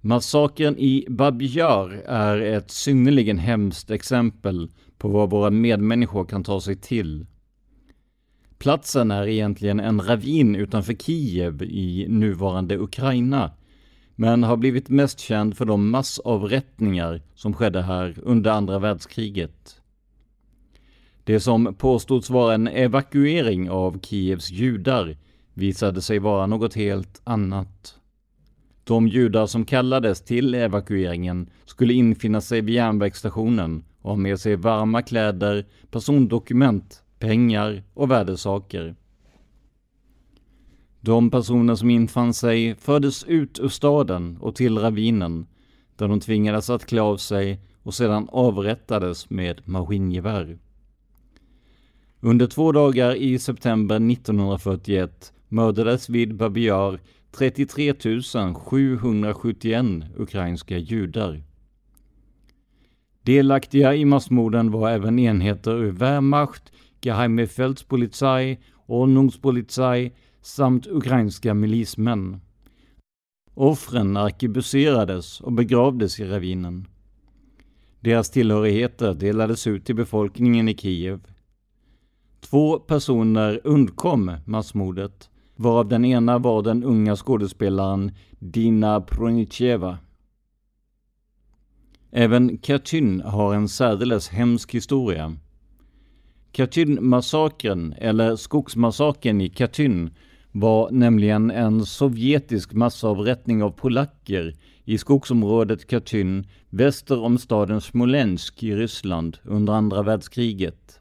Massakern 0.00 0.76
i 0.78 1.06
Babjar 1.08 1.90
är 2.06 2.40
ett 2.40 2.70
synnerligen 2.70 3.38
hemskt 3.38 3.90
exempel 3.90 4.70
på 4.98 5.08
vad 5.08 5.30
våra 5.30 5.50
medmänniskor 5.50 6.24
kan 6.24 6.44
ta 6.44 6.60
sig 6.60 6.76
till. 6.76 7.26
Platsen 8.58 9.10
är 9.10 9.26
egentligen 9.26 9.80
en 9.80 10.00
ravin 10.00 10.56
utanför 10.56 10.94
Kiev 10.94 11.62
i 11.62 12.06
nuvarande 12.08 12.78
Ukraina, 12.78 13.50
men 14.14 14.42
har 14.42 14.56
blivit 14.56 14.88
mest 14.88 15.20
känd 15.20 15.56
för 15.56 15.64
de 15.64 15.90
massavrättningar 15.90 17.22
som 17.34 17.54
skedde 17.54 17.82
här 17.82 18.14
under 18.22 18.50
andra 18.50 18.78
världskriget. 18.78 19.80
Det 21.24 21.40
som 21.40 21.74
påstods 21.74 22.30
vara 22.30 22.54
en 22.54 22.68
evakuering 22.68 23.70
av 23.70 24.00
Kievs 24.00 24.50
judar 24.50 25.16
visade 25.54 26.02
sig 26.02 26.18
vara 26.18 26.46
något 26.46 26.74
helt 26.74 27.20
annat. 27.24 27.97
De 28.88 29.08
judar 29.08 29.46
som 29.46 29.64
kallades 29.64 30.20
till 30.20 30.54
evakueringen 30.54 31.50
skulle 31.64 31.92
infinna 31.92 32.40
sig 32.40 32.60
vid 32.60 32.74
järnvägsstationen 32.74 33.84
och 34.02 34.10
ha 34.10 34.16
med 34.16 34.40
sig 34.40 34.56
varma 34.56 35.02
kläder, 35.02 35.66
persondokument, 35.90 37.02
pengar 37.18 37.82
och 37.94 38.10
värdesaker. 38.10 38.94
De 41.00 41.30
personer 41.30 41.74
som 41.74 41.90
infann 41.90 42.34
sig 42.34 42.74
fördes 42.74 43.24
ut 43.24 43.58
ur 43.58 43.68
staden 43.68 44.38
och 44.40 44.54
till 44.54 44.78
ravinen, 44.78 45.46
där 45.96 46.08
de 46.08 46.20
tvingades 46.20 46.70
att 46.70 46.86
klä 46.86 47.00
av 47.00 47.16
sig 47.16 47.60
och 47.82 47.94
sedan 47.94 48.28
avrättades 48.32 49.30
med 49.30 49.60
maskingevär. 49.64 50.58
Under 52.20 52.46
två 52.46 52.72
dagar 52.72 53.14
i 53.14 53.38
september 53.38 53.96
1941 54.12 55.32
mördades 55.48 56.08
vid 56.08 56.36
Babiar 56.36 57.00
33 57.38 57.94
771 58.54 60.04
ukrainska 60.16 60.78
judar. 60.78 61.42
Delaktiga 63.22 63.94
i 63.94 64.04
massmorden 64.04 64.70
var 64.70 64.90
även 64.90 65.18
enheter 65.18 65.70
ur 65.70 65.92
Wehrmacht, 65.92 66.72
Geheime 67.00 67.46
Feldpolizei, 67.46 68.58
Ordnungspolizei 68.86 70.12
samt 70.40 70.86
ukrainska 70.86 71.54
milismän. 71.54 72.40
Offren 73.54 74.16
arkebuserades 74.16 75.40
och 75.40 75.52
begravdes 75.52 76.20
i 76.20 76.24
ravinen. 76.24 76.86
Deras 78.00 78.30
tillhörigheter 78.30 79.14
delades 79.14 79.66
ut 79.66 79.84
till 79.84 79.96
befolkningen 79.96 80.68
i 80.68 80.76
Kiev. 80.76 81.20
Två 82.40 82.78
personer 82.78 83.60
undkom 83.64 84.36
massmordet, 84.44 85.30
varav 85.58 85.88
den 85.88 86.04
ena 86.04 86.38
var 86.38 86.62
den 86.62 86.84
unga 86.84 87.16
skådespelaren 87.16 88.12
Dina 88.38 89.00
Pronicheva. 89.00 89.98
Även 92.10 92.58
Katyn 92.58 93.20
har 93.20 93.54
en 93.54 93.68
särdeles 93.68 94.28
hemsk 94.28 94.74
historia. 94.74 95.36
Katyn-massakern, 96.52 97.94
eller 97.98 98.36
skogsmassakern 98.36 99.40
i 99.40 99.48
Katyn, 99.48 100.10
var 100.52 100.90
nämligen 100.90 101.50
en 101.50 101.86
sovjetisk 101.86 102.72
massavrättning 102.72 103.62
av 103.62 103.70
polacker 103.70 104.54
i 104.84 104.98
skogsområdet 104.98 105.86
Katyn 105.86 106.46
väster 106.70 107.20
om 107.20 107.38
staden 107.38 107.80
Smolensk 107.80 108.62
i 108.62 108.76
Ryssland 108.76 109.38
under 109.44 109.72
andra 109.72 110.02
världskriget. 110.02 110.97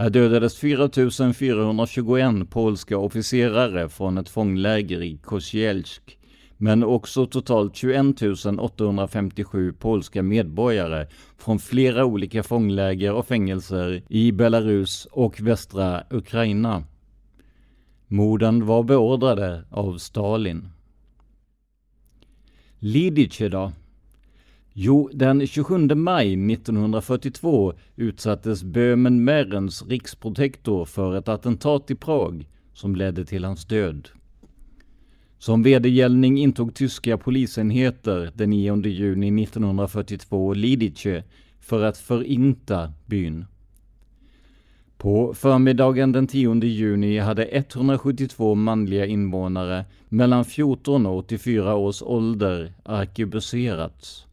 Här 0.00 0.10
dödades 0.10 0.56
4421 0.56 2.50
polska 2.50 2.98
officerare 2.98 3.88
från 3.88 4.18
ett 4.18 4.28
fångläger 4.28 5.02
i 5.02 5.16
Kosielsk 5.16 6.18
men 6.56 6.84
också 6.84 7.26
totalt 7.26 7.76
21 7.76 8.06
857 8.58 9.72
polska 9.72 10.22
medborgare 10.22 11.06
från 11.38 11.58
flera 11.58 12.04
olika 12.04 12.42
fångläger 12.42 13.12
och 13.12 13.26
fängelser 13.26 14.02
i 14.08 14.32
Belarus 14.32 15.06
och 15.10 15.40
västra 15.40 16.02
Ukraina. 16.10 16.84
Morden 18.06 18.66
var 18.66 18.82
beordrade 18.82 19.64
av 19.70 19.98
Stalin. 19.98 20.68
Lidice 22.78 23.48
då? 23.48 23.72
Jo, 24.82 25.10
den 25.12 25.46
27 25.46 25.94
maj 25.94 26.52
1942 26.52 27.72
utsattes 27.96 28.62
Böhmen-Mehrens 28.64 29.88
riksprotektor 29.88 30.84
för 30.84 31.16
ett 31.16 31.28
attentat 31.28 31.90
i 31.90 31.94
Prag 31.94 32.48
som 32.72 32.96
ledde 32.96 33.24
till 33.24 33.44
hans 33.44 33.64
död. 33.64 34.08
Som 35.38 35.62
vedergällning 35.62 36.38
intog 36.38 36.74
tyska 36.74 37.18
polisenheter 37.18 38.32
den 38.34 38.50
9 38.50 38.76
juni 38.86 39.42
1942 39.42 40.54
Lidice 40.54 41.24
för 41.58 41.82
att 41.82 41.98
förinta 41.98 42.92
byn. 43.06 43.44
På 44.96 45.34
förmiddagen 45.34 46.12
den 46.12 46.26
10 46.26 46.64
juni 46.64 47.18
hade 47.18 47.44
172 47.44 48.54
manliga 48.54 49.06
invånare 49.06 49.84
mellan 50.08 50.44
14 50.44 51.06
och 51.06 51.16
84 51.16 51.74
års 51.74 52.02
ålder 52.02 52.72
arkebuserats. 52.84 54.26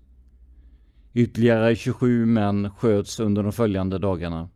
Ytterligare 1.17 1.75
27 1.75 2.25
män 2.25 2.69
sköts 2.77 3.19
under 3.19 3.43
de 3.43 3.51
följande 3.51 3.97
dagarna. 3.97 4.49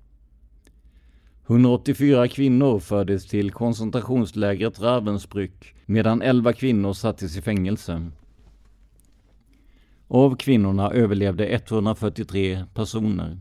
184 1.48 2.28
kvinnor 2.28 2.80
fördes 2.80 3.28
till 3.28 3.52
koncentrationslägret 3.52 4.80
Ravensbrück 4.82 5.76
medan 5.86 6.22
11 6.22 6.54
kvinnor 6.54 6.94
sattes 6.94 7.38
i 7.38 7.42
fängelse. 7.42 8.12
Av 10.08 10.36
kvinnorna 10.36 10.92
överlevde 10.92 11.48
143 11.48 12.66
personer. 12.74 13.40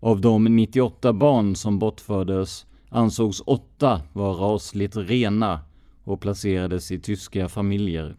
Av 0.00 0.20
de 0.20 0.44
98 0.44 1.12
barn 1.12 1.56
som 1.56 1.78
bortfördes 1.78 2.66
ansågs 2.88 3.42
åtta 3.46 4.02
vara 4.12 4.54
rasligt 4.54 4.96
rena 4.96 5.60
och 6.04 6.20
placerades 6.20 6.90
i 6.90 6.98
tyska 6.98 7.48
familjer. 7.48 8.16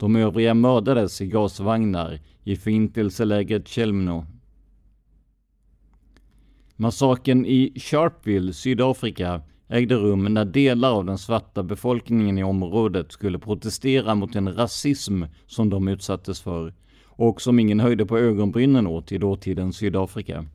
De 0.00 0.16
övriga 0.16 0.54
mördades 0.54 1.20
i 1.20 1.26
gasvagnar 1.26 2.20
i 2.44 2.56
förintelselägret 2.56 3.68
Chelmno. 3.68 4.26
Massakern 6.76 7.46
i 7.46 7.80
Sharpeville, 7.80 8.52
Sydafrika 8.52 9.42
ägde 9.68 9.94
rum 9.94 10.24
när 10.24 10.44
delar 10.44 10.92
av 10.92 11.04
den 11.04 11.18
svarta 11.18 11.62
befolkningen 11.62 12.38
i 12.38 12.44
området 12.44 13.12
skulle 13.12 13.38
protestera 13.38 14.14
mot 14.14 14.32
den 14.32 14.54
rasism 14.54 15.22
som 15.46 15.70
de 15.70 15.88
utsattes 15.88 16.40
för 16.40 16.74
och 17.04 17.42
som 17.42 17.58
ingen 17.58 17.80
höjde 17.80 18.06
på 18.06 18.18
ögonbrynen 18.18 18.86
åt 18.86 19.12
i 19.12 19.18
dåtidens 19.18 19.76
Sydafrika. 19.76 20.46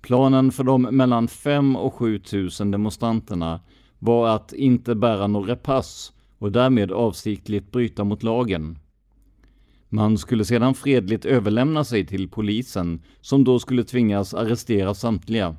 Planen 0.00 0.52
för 0.52 0.64
de 0.64 0.82
mellan 0.82 1.28
5 1.28 1.76
och 1.76 1.94
7 1.94 2.20
000 2.32 2.70
demonstranterna 2.70 3.60
var 3.98 4.28
att 4.28 4.52
inte 4.52 4.94
bära 4.94 5.26
några 5.26 5.56
pass 5.56 6.12
och 6.38 6.52
därmed 6.52 6.92
avsiktligt 6.92 7.72
bryta 7.72 8.04
mot 8.04 8.22
lagen. 8.22 8.78
Man 9.88 10.18
skulle 10.18 10.44
sedan 10.44 10.74
fredligt 10.74 11.24
överlämna 11.24 11.84
sig 11.84 12.06
till 12.06 12.28
polisen 12.28 13.02
som 13.20 13.44
då 13.44 13.58
skulle 13.58 13.84
tvingas 13.84 14.34
arrestera 14.34 14.94
samtliga. 14.94 15.56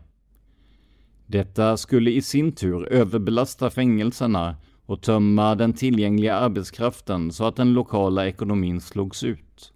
Detta 1.25 1.77
skulle 1.77 2.11
i 2.11 2.21
sin 2.21 2.51
tur 2.51 2.87
överbelasta 2.93 3.69
fängelserna 3.69 4.55
och 4.85 5.01
tömma 5.01 5.55
den 5.55 5.73
tillgängliga 5.73 6.35
arbetskraften 6.35 7.31
så 7.31 7.45
att 7.45 7.55
den 7.55 7.73
lokala 7.73 8.27
ekonomin 8.27 8.81
slogs 8.81 9.23
ut. 9.23 9.73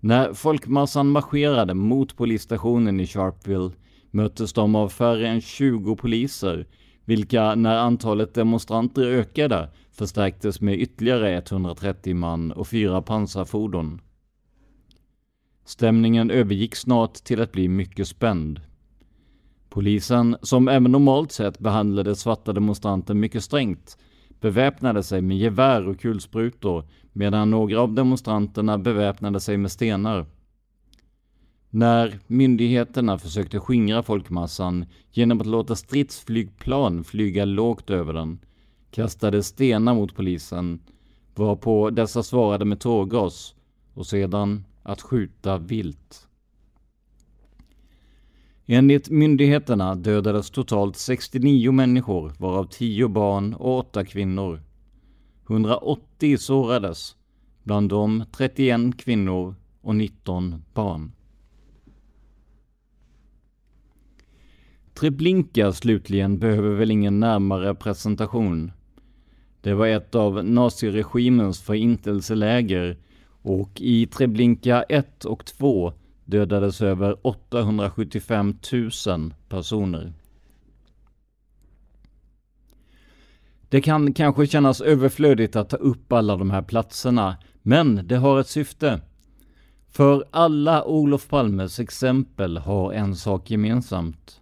När 0.00 0.32
folkmassan 0.32 1.08
marscherade 1.08 1.74
mot 1.74 2.16
polisstationen 2.16 3.00
i 3.00 3.06
Sharpeville 3.06 3.70
möttes 4.10 4.52
de 4.52 4.74
av 4.74 4.88
färre 4.88 5.28
än 5.28 5.40
20 5.40 5.96
poliser, 5.96 6.66
vilka 7.06 7.54
när 7.54 7.76
antalet 7.76 8.34
demonstranter 8.34 9.02
ökade 9.02 9.68
förstärktes 9.92 10.60
med 10.60 10.80
ytterligare 10.80 11.36
130 11.36 12.14
man 12.14 12.52
och 12.52 12.68
fyra 12.68 13.02
pansarfordon. 13.02 14.00
Stämningen 15.64 16.30
övergick 16.30 16.76
snart 16.76 17.14
till 17.14 17.40
att 17.40 17.52
bli 17.52 17.68
mycket 17.68 18.08
spänd. 18.08 18.60
Polisen, 19.68 20.36
som 20.42 20.68
även 20.68 20.92
normalt 20.92 21.32
sett 21.32 21.58
behandlade 21.58 22.16
svarta 22.16 22.52
demonstranter 22.52 23.14
mycket 23.14 23.44
strängt, 23.44 23.98
beväpnade 24.40 25.02
sig 25.02 25.22
med 25.22 25.38
gevär 25.38 25.88
och 25.88 26.00
kulsprutor 26.00 26.84
medan 27.12 27.50
några 27.50 27.80
av 27.80 27.94
demonstranterna 27.94 28.78
beväpnade 28.78 29.40
sig 29.40 29.56
med 29.56 29.70
stenar. 29.72 30.26
När 31.76 32.18
myndigheterna 32.26 33.18
försökte 33.18 33.60
skingra 33.60 34.02
folkmassan 34.02 34.86
genom 35.12 35.40
att 35.40 35.46
låta 35.46 35.76
stridsflygplan 35.76 37.04
flyga 37.04 37.44
lågt 37.44 37.90
över 37.90 38.12
den, 38.12 38.38
kastade 38.90 39.42
stenar 39.42 39.94
mot 39.94 40.14
polisen, 40.14 40.80
varpå 41.34 41.90
dessa 41.90 42.22
svarade 42.22 42.64
med 42.64 42.80
tårgas 42.80 43.54
och 43.94 44.06
sedan 44.06 44.64
att 44.82 45.02
skjuta 45.02 45.58
vilt. 45.58 46.28
Enligt 48.66 49.10
myndigheterna 49.10 49.94
dödades 49.94 50.50
totalt 50.50 50.96
69 50.96 51.72
människor, 51.72 52.32
varav 52.38 52.64
10 52.64 53.08
barn 53.08 53.54
och 53.54 53.78
8 53.78 54.04
kvinnor. 54.04 54.62
180 55.48 56.38
sårades, 56.38 57.16
bland 57.62 57.88
dem 57.88 58.24
31 58.32 58.98
kvinnor 58.98 59.54
och 59.80 59.96
19 59.96 60.64
barn. 60.74 61.12
Treblinka 64.98 65.72
slutligen 65.72 66.38
behöver 66.38 66.70
väl 66.70 66.90
ingen 66.90 67.20
närmare 67.20 67.74
presentation. 67.74 68.72
Det 69.60 69.74
var 69.74 69.86
ett 69.86 70.14
av 70.14 70.44
naziregimens 70.44 71.60
förintelseläger 71.60 72.96
och 73.42 73.80
i 73.80 74.06
Treblinka 74.06 74.82
1 74.82 75.24
och 75.24 75.44
2 75.44 75.92
dödades 76.24 76.80
över 76.80 77.26
875 77.26 78.54
000 79.06 79.34
personer. 79.48 80.12
Det 83.68 83.80
kan 83.80 84.12
kanske 84.12 84.46
kännas 84.46 84.80
överflödigt 84.80 85.56
att 85.56 85.70
ta 85.70 85.76
upp 85.76 86.12
alla 86.12 86.36
de 86.36 86.50
här 86.50 86.62
platserna, 86.62 87.36
men 87.62 88.00
det 88.04 88.16
har 88.16 88.40
ett 88.40 88.48
syfte. 88.48 89.00
För 89.90 90.24
alla 90.30 90.84
Olof 90.84 91.28
Palmes 91.28 91.80
exempel 91.80 92.58
har 92.58 92.92
en 92.92 93.16
sak 93.16 93.50
gemensamt. 93.50 94.40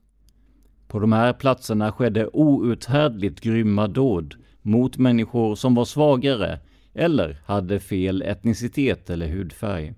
På 0.94 1.00
de 1.00 1.12
här 1.12 1.32
platserna 1.32 1.92
skedde 1.92 2.28
outhärdligt 2.32 3.40
grymma 3.40 3.86
dåd 3.86 4.34
mot 4.62 4.98
människor 4.98 5.54
som 5.54 5.74
var 5.74 5.84
svagare 5.84 6.60
eller 6.92 7.42
hade 7.44 7.80
fel 7.80 8.22
etnicitet 8.22 9.10
eller 9.10 9.28
hudfärg. 9.28 9.94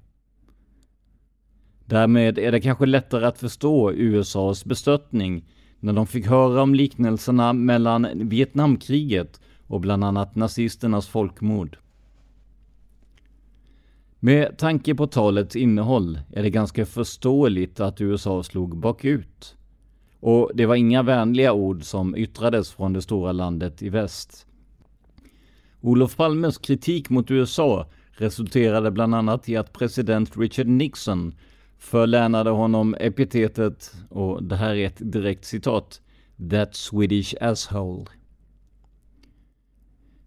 Därmed 1.84 2.38
är 2.38 2.52
det 2.52 2.60
kanske 2.60 2.86
lättare 2.86 3.26
att 3.26 3.38
förstå 3.38 3.92
USAs 3.92 4.64
bestörtning 4.64 5.44
när 5.80 5.92
de 5.92 6.06
fick 6.06 6.26
höra 6.26 6.62
om 6.62 6.74
liknelserna 6.74 7.52
mellan 7.52 8.28
Vietnamkriget 8.28 9.40
och 9.66 9.80
bland 9.80 10.04
annat 10.04 10.36
nazisternas 10.36 11.08
folkmord. 11.08 11.78
Med 14.20 14.58
tanke 14.58 14.94
på 14.94 15.06
talets 15.06 15.56
innehåll 15.56 16.20
är 16.32 16.42
det 16.42 16.50
ganska 16.50 16.86
förståeligt 16.86 17.80
att 17.80 18.00
USA 18.00 18.42
slog 18.42 18.76
bakut. 18.78 19.56
Och 20.20 20.50
det 20.54 20.66
var 20.66 20.74
inga 20.74 21.02
vänliga 21.02 21.52
ord 21.52 21.84
som 21.84 22.16
yttrades 22.16 22.72
från 22.72 22.92
det 22.92 23.02
stora 23.02 23.32
landet 23.32 23.82
i 23.82 23.88
väst. 23.88 24.46
Olof 25.80 26.16
Palmes 26.16 26.58
kritik 26.58 27.10
mot 27.10 27.30
USA 27.30 27.86
resulterade 28.10 28.90
bland 28.90 29.14
annat 29.14 29.48
i 29.48 29.56
att 29.56 29.72
president 29.72 30.36
Richard 30.36 30.66
Nixon 30.66 31.34
förlänade 31.78 32.50
honom 32.50 32.96
epitetet, 33.00 33.92
och 34.10 34.42
det 34.42 34.56
här 34.56 34.74
är 34.74 34.86
ett 34.86 35.12
direkt 35.12 35.44
citat, 35.44 36.00
”That 36.50 36.74
Swedish 36.74 37.34
asshole”. 37.40 38.04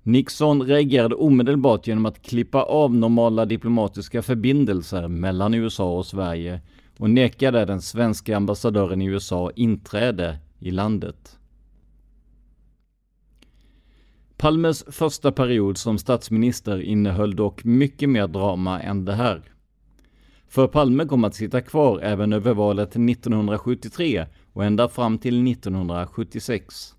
Nixon 0.04 0.62
reagerade 0.62 1.16
omedelbart 1.16 1.88
genom 1.88 2.06
att 2.06 2.22
klippa 2.22 2.64
av 2.64 2.96
normala 2.96 3.46
diplomatiska 3.46 4.22
förbindelser 4.22 5.08
mellan 5.08 5.54
USA 5.54 5.98
och 5.98 6.06
Sverige 6.06 6.62
och 7.00 7.10
nekade 7.10 7.66
den 7.66 7.82
svenska 7.82 8.38
ambassadören 8.38 9.02
i 9.02 9.06
USA 9.06 9.52
inträde 9.56 10.38
i 10.60 10.72
landet. 10.72 11.38
Palmes 14.38 14.84
första 14.88 15.32
period 15.32 15.78
som 15.78 15.98
statsminister 15.98 16.82
innehöll 16.82 17.36
dock 17.36 17.64
mycket 17.64 18.10
mer 18.10 18.28
drama 18.28 18.82
än 18.82 19.06
det 19.06 19.14
här. 19.14 19.42
För 20.48 20.68
Palme 20.68 21.06
kom 21.06 21.24
att 21.24 21.36
sitta 21.36 21.62
kvar 21.62 22.00
även 22.00 22.34
över 22.34 22.54
valet 22.54 22.90
1973 22.90 24.26
och 24.54 24.66
ända 24.66 24.88
fram 24.90 25.18
till 25.18 25.48
1976. 25.48 26.96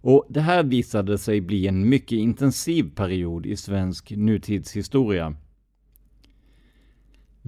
Och 0.00 0.26
det 0.28 0.40
här 0.40 0.62
visade 0.62 1.18
sig 1.18 1.40
bli 1.40 1.66
en 1.66 1.88
mycket 1.88 2.18
intensiv 2.18 2.94
period 2.94 3.46
i 3.46 3.56
svensk 3.56 4.10
nutidshistoria. 4.10 5.36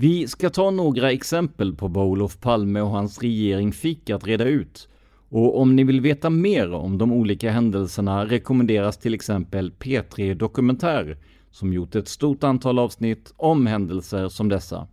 Vi 0.00 0.28
ska 0.28 0.50
ta 0.50 0.70
några 0.70 1.12
exempel 1.12 1.76
på 1.76 1.88
vad 1.88 2.06
Olof 2.06 2.40
Palme 2.40 2.80
och 2.80 2.90
hans 2.90 3.22
regering 3.22 3.72
fick 3.72 4.10
att 4.10 4.26
reda 4.26 4.44
ut. 4.44 4.88
Och 5.28 5.60
om 5.60 5.76
ni 5.76 5.84
vill 5.84 6.00
veta 6.00 6.30
mer 6.30 6.72
om 6.72 6.98
de 6.98 7.12
olika 7.12 7.50
händelserna 7.50 8.26
rekommenderas 8.26 8.98
till 8.98 9.14
exempel 9.14 9.70
P3 9.70 10.34
Dokumentär 10.34 11.18
som 11.50 11.72
gjort 11.72 11.94
ett 11.94 12.08
stort 12.08 12.44
antal 12.44 12.78
avsnitt 12.78 13.32
om 13.36 13.66
händelser 13.66 14.28
som 14.28 14.48
dessa. 14.48 14.88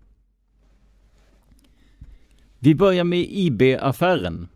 Vi 2.60 2.76
börjar 2.76 3.04
med 3.04 3.26
IB-affären. 3.30 4.48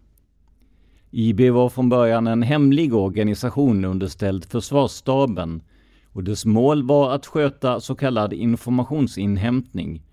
IB 1.12 1.42
var 1.50 1.70
från 1.70 1.90
början 1.90 2.28
en 2.28 2.44
hemlig 2.44 2.94
organisation 2.94 3.86
underställd 3.86 4.46
försvarsstaben 4.46 5.64
och 6.06 6.24
dess 6.24 6.46
mål 6.46 6.84
var 6.84 7.16
att 7.16 7.26
sköta 7.26 7.80
så 7.80 7.96
kallad 7.96 8.34
informationsinhämtning, 8.34 10.04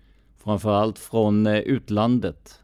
framförallt 0.43 0.99
från 0.99 1.47
eh, 1.47 1.59
utlandet. 1.59 2.59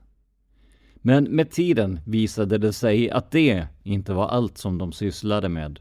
Men 0.95 1.23
med 1.23 1.51
tiden 1.51 1.99
visade 2.05 2.57
det 2.57 2.73
sig 2.73 3.09
att 3.09 3.31
det 3.31 3.67
inte 3.83 4.13
var 4.13 4.27
allt 4.27 4.57
som 4.57 4.77
de 4.77 4.91
sysslade 4.91 5.49
med. 5.49 5.79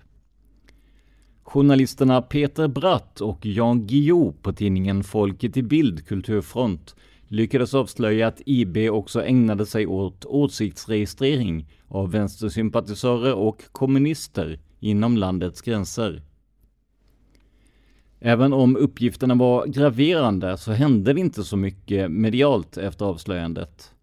Journalisterna 1.42 2.22
Peter 2.22 2.68
Bratt 2.68 3.20
och 3.20 3.46
Jan 3.46 3.86
Guillou 3.86 4.32
på 4.42 4.52
tidningen 4.52 5.04
Folket 5.04 5.56
i 5.56 5.62
Bild 5.62 6.06
Kulturfront 6.06 6.94
lyckades 7.28 7.74
avslöja 7.74 8.26
att 8.26 8.42
IB 8.46 8.76
också 8.90 9.24
ägnade 9.24 9.66
sig 9.66 9.86
åt 9.86 10.24
åsiktsregistrering 10.24 11.68
av 11.88 12.10
vänstersympatisörer 12.10 13.34
och 13.34 13.62
kommunister 13.72 14.60
inom 14.80 15.16
landets 15.16 15.62
gränser. 15.62 16.22
Även 18.26 18.52
om 18.52 18.76
uppgifterna 18.76 19.34
var 19.34 19.66
graverande 19.66 20.56
så 20.56 20.72
hände 20.72 21.12
det 21.12 21.20
inte 21.20 21.44
så 21.44 21.56
mycket 21.56 22.10
medialt 22.10 22.76
efter 22.76 23.04
avslöjandet. 23.04 23.94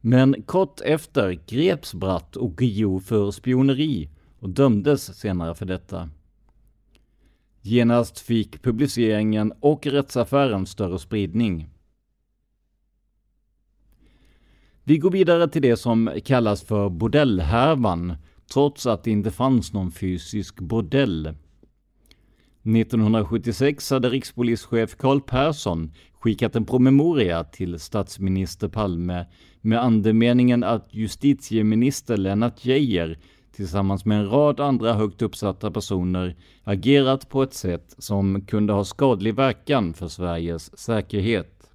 Men 0.00 0.42
kort 0.42 0.80
efter 0.80 1.40
greps 1.46 1.94
Bratt 1.94 2.36
och 2.36 2.56
Guillou 2.56 3.00
för 3.00 3.30
spioneri 3.30 4.08
och 4.38 4.48
dömdes 4.48 5.18
senare 5.18 5.54
för 5.54 5.66
detta. 5.66 6.10
Genast 7.62 8.18
fick 8.18 8.62
publiceringen 8.62 9.52
och 9.60 9.86
rättsaffären 9.86 10.66
större 10.66 10.98
spridning. 10.98 11.68
Vi 14.84 14.98
går 14.98 15.10
vidare 15.10 15.48
till 15.48 15.62
det 15.62 15.76
som 15.76 16.10
kallas 16.24 16.62
för 16.62 16.88
bordellhärvan, 16.88 18.14
trots 18.52 18.86
att 18.86 19.04
det 19.04 19.10
inte 19.10 19.30
fanns 19.30 19.72
någon 19.72 19.92
fysisk 19.92 20.60
bordell. 20.60 21.34
1976 22.62 23.90
hade 23.90 24.08
rikspolischef 24.08 24.96
Carl 24.96 25.20
Persson 25.20 25.92
skickat 26.20 26.56
en 26.56 26.64
promemoria 26.64 27.44
till 27.44 27.78
statsminister 27.78 28.68
Palme 28.68 29.26
med 29.60 29.82
andemeningen 29.82 30.64
att 30.64 30.88
justitieminister 30.90 32.16
Lennart 32.16 32.64
Geijer 32.64 33.18
tillsammans 33.52 34.04
med 34.04 34.18
en 34.18 34.30
rad 34.30 34.60
andra 34.60 34.92
högt 34.92 35.22
uppsatta 35.22 35.70
personer 35.70 36.36
agerat 36.64 37.28
på 37.28 37.42
ett 37.42 37.54
sätt 37.54 37.94
som 37.98 38.46
kunde 38.46 38.72
ha 38.72 38.84
skadlig 38.84 39.34
verkan 39.34 39.94
för 39.94 40.08
Sveriges 40.08 40.78
säkerhet. 40.78 41.70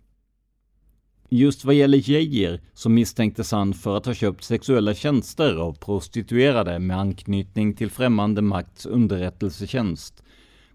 Just 1.29 1.65
vad 1.65 1.75
gäller 1.75 2.09
Geijer 2.09 2.61
så 2.73 2.89
misstänktes 2.89 3.51
han 3.51 3.73
för 3.73 3.97
att 3.97 4.05
ha 4.05 4.13
köpt 4.13 4.43
sexuella 4.43 4.93
tjänster 4.93 5.55
av 5.55 5.73
prostituerade 5.73 6.79
med 6.79 6.99
anknytning 6.99 7.73
till 7.73 7.91
främmande 7.91 8.41
makts 8.41 8.85
underrättelsetjänst 8.85 10.24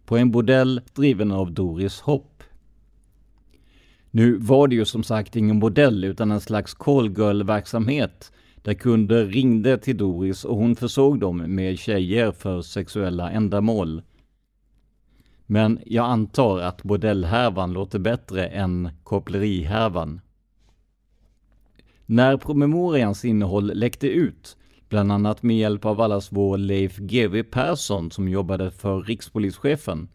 på 0.05 0.17
en 0.17 0.31
bordell 0.31 0.81
driven 0.95 1.33
av 1.33 1.53
Doris 1.53 2.01
Hopp. 2.01 2.43
Nu 4.11 4.37
var 4.37 4.69
det 4.69 4.75
ju 4.75 4.85
som 4.85 5.03
sagt 5.03 5.37
ingen 5.37 5.61
bordell 5.61 6.05
utan 6.05 6.31
en 6.31 6.41
slags 6.41 6.75
callgirl-verksamhet 6.75 8.33
där 8.63 8.75
kunder 8.75 9.27
ringde 9.27 9.79
till 9.79 9.97
Doris 9.97 10.45
och 10.45 10.57
hon 10.57 10.77
försåg 10.77 11.21
dem 11.21 11.55
med 11.55 11.79
tjejer 11.79 12.33
för 12.33 12.63
sexuella 12.63 13.31
ändamål. 13.31 14.03
Men 15.47 15.79
jag 15.87 16.07
antar 16.07 16.61
att 16.61 16.83
bordellhärvan 16.83 17.73
låter 17.73 17.99
bättre 17.99 18.47
än 18.47 18.89
kopplerihärvan. 19.03 20.21
När 22.07 22.37
promemorians 22.37 23.25
innehåll 23.25 23.73
läckte 23.75 24.09
ut, 24.09 24.57
bland 24.91 25.13
annat 25.13 25.43
med 25.43 25.57
hjälp 25.57 25.85
av 25.85 26.01
allas 26.01 26.33
vår 26.33 26.59
Leif 26.59 26.97
GW 26.97 27.43
Persson 27.43 28.11
som 28.11 28.29
jobbade 28.29 28.71
för 28.71 29.03
rikspolischefen, 29.03 30.09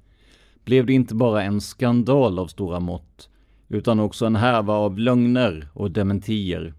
blev 0.64 0.86
det 0.86 0.94
inte 0.94 1.16
bara 1.16 1.44
en 1.44 1.62
skandal 1.62 2.40
av 2.40 2.48
stora 2.48 2.80
mått, 2.80 3.30
utan 3.70 4.00
också 4.00 4.26
en 4.26 4.36
härva 4.36 4.74
av 4.74 5.00
lögner 5.00 5.68
och 5.74 5.92
dementier. 5.92 6.74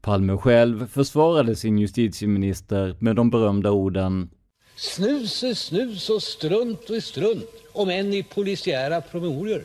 Palme 0.00 0.36
själv 0.36 0.86
försvarade 0.86 1.56
sin 1.56 1.78
justitieminister 1.78 2.96
med 2.98 3.16
de 3.16 3.30
berömda 3.30 3.70
orden 3.70 4.30
Snus 4.76 5.42
är 5.42 5.54
snus 5.54 6.10
och 6.10 6.22
strunt 6.22 6.90
är 6.90 7.00
strunt, 7.00 7.50
om 7.72 7.88
än 7.88 8.12
i 8.12 8.22
polisiära 8.22 9.00
promemorior. 9.00 9.62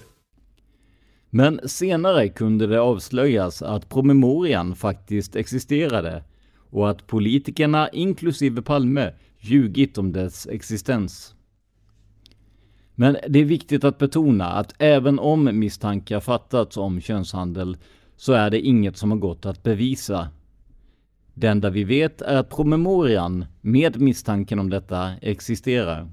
Men 1.30 1.70
senare 1.70 2.30
kunde 2.30 2.68
det 2.68 2.82
avslöjas 2.82 3.62
att 3.62 3.90
promemorian 3.90 4.76
faktiskt 4.76 5.36
existerade 5.36 6.24
och 6.70 6.90
att 6.90 7.08
politikerna, 7.08 7.90
inklusive 7.90 8.62
Palme, 8.62 9.14
ljugit 9.40 9.98
om 9.98 10.12
dess 10.12 10.48
existens. 10.48 11.36
Men 12.96 13.18
det 13.30 13.40
är 13.40 13.46
viktigt 13.46 13.84
att 13.84 13.98
betona 13.98 14.46
att 14.46 14.74
även 14.80 15.20
om 15.20 15.60
misstankar 15.60 16.20
fattats 16.20 16.78
om 16.78 17.02
könshandel 17.02 17.78
så 18.16 18.34
är 18.34 18.50
det 18.50 18.62
inget 18.62 18.98
som 18.98 19.12
har 19.12 19.18
gått 19.18 19.46
att 19.46 19.64
bevisa. 19.64 20.30
Det 21.34 21.48
enda 21.48 21.70
vi 21.70 21.84
vet 21.84 22.22
är 22.22 22.36
att 22.36 22.50
promemorian 22.50 23.46
med 23.62 24.02
misstanken 24.02 24.60
om 24.60 24.70
detta 24.70 25.14
existerar. 25.22 26.10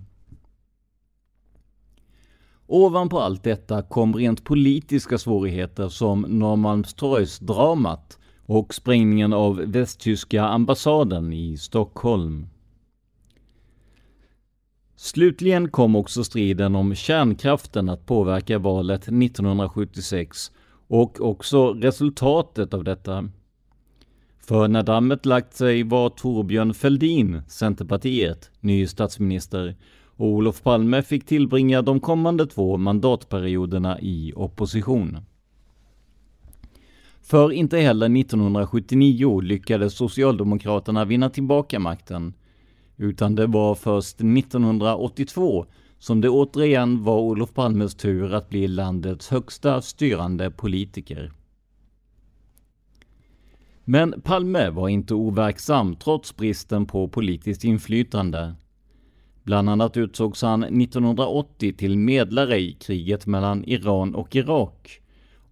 Ovanpå 2.66 3.20
allt 3.20 3.42
detta 3.42 3.82
kom 3.82 4.14
rent 4.16 4.44
politiska 4.44 5.18
svårigheter 5.18 5.88
som 5.88 6.20
Norrmalmstorgsdramat 6.20 8.18
och 8.46 8.74
sprängningen 8.74 9.32
av 9.32 9.56
västtyska 9.56 10.44
ambassaden 10.44 11.32
i 11.32 11.56
Stockholm. 11.56 12.46
Slutligen 14.96 15.70
kom 15.70 15.96
också 15.96 16.24
striden 16.24 16.74
om 16.74 16.94
kärnkraften 16.94 17.88
att 17.88 18.06
påverka 18.06 18.58
valet 18.58 19.02
1976 19.02 20.52
och 20.88 21.20
också 21.20 21.72
resultatet 21.72 22.74
av 22.74 22.84
detta. 22.84 23.28
För 24.38 24.68
när 24.68 24.82
dammet 24.82 25.26
lagt 25.26 25.54
sig 25.54 25.82
var 25.82 26.08
Torbjörn 26.08 26.74
Fälldin, 26.74 27.42
Centerpartiet, 27.48 28.50
ny 28.60 28.86
statsminister 28.86 29.76
och 30.16 30.26
Olof 30.26 30.62
Palme 30.62 31.02
fick 31.02 31.26
tillbringa 31.26 31.82
de 31.82 32.00
kommande 32.00 32.46
två 32.46 32.76
mandatperioderna 32.76 34.00
i 34.00 34.32
opposition. 34.36 35.18
För 37.24 37.52
inte 37.52 37.78
heller 37.78 38.20
1979 38.20 39.40
lyckades 39.40 39.94
Socialdemokraterna 39.94 41.04
vinna 41.04 41.30
tillbaka 41.30 41.78
makten, 41.78 42.34
utan 42.96 43.34
det 43.34 43.46
var 43.46 43.74
först 43.74 44.16
1982 44.20 45.66
som 45.98 46.20
det 46.20 46.28
återigen 46.28 47.04
var 47.04 47.20
Olof 47.20 47.54
Palmes 47.54 47.94
tur 47.94 48.34
att 48.34 48.48
bli 48.48 48.68
landets 48.68 49.28
högsta 49.28 49.82
styrande 49.82 50.50
politiker. 50.50 51.32
Men 53.84 54.20
Palme 54.20 54.70
var 54.70 54.88
inte 54.88 55.14
overksam 55.14 55.96
trots 55.96 56.36
bristen 56.36 56.86
på 56.86 57.08
politiskt 57.08 57.64
inflytande. 57.64 58.54
Bland 59.42 59.70
annat 59.70 59.96
utsågs 59.96 60.42
han 60.42 60.64
1980 60.64 61.72
till 61.72 61.98
medlare 61.98 62.58
i 62.58 62.72
kriget 62.72 63.26
mellan 63.26 63.64
Iran 63.64 64.14
och 64.14 64.36
Irak. 64.36 65.00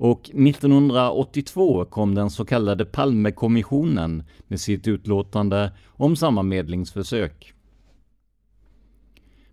Och 0.03 0.20
1982 0.20 1.84
kom 1.84 2.14
den 2.14 2.30
så 2.30 2.44
kallade 2.44 2.84
Palmekommissionen 2.84 4.22
med 4.48 4.61
sitt 4.61 4.88
utlåtande 4.88 5.72
om 5.86 6.16
samma 6.16 6.42
medlingsförsök. 6.42 7.55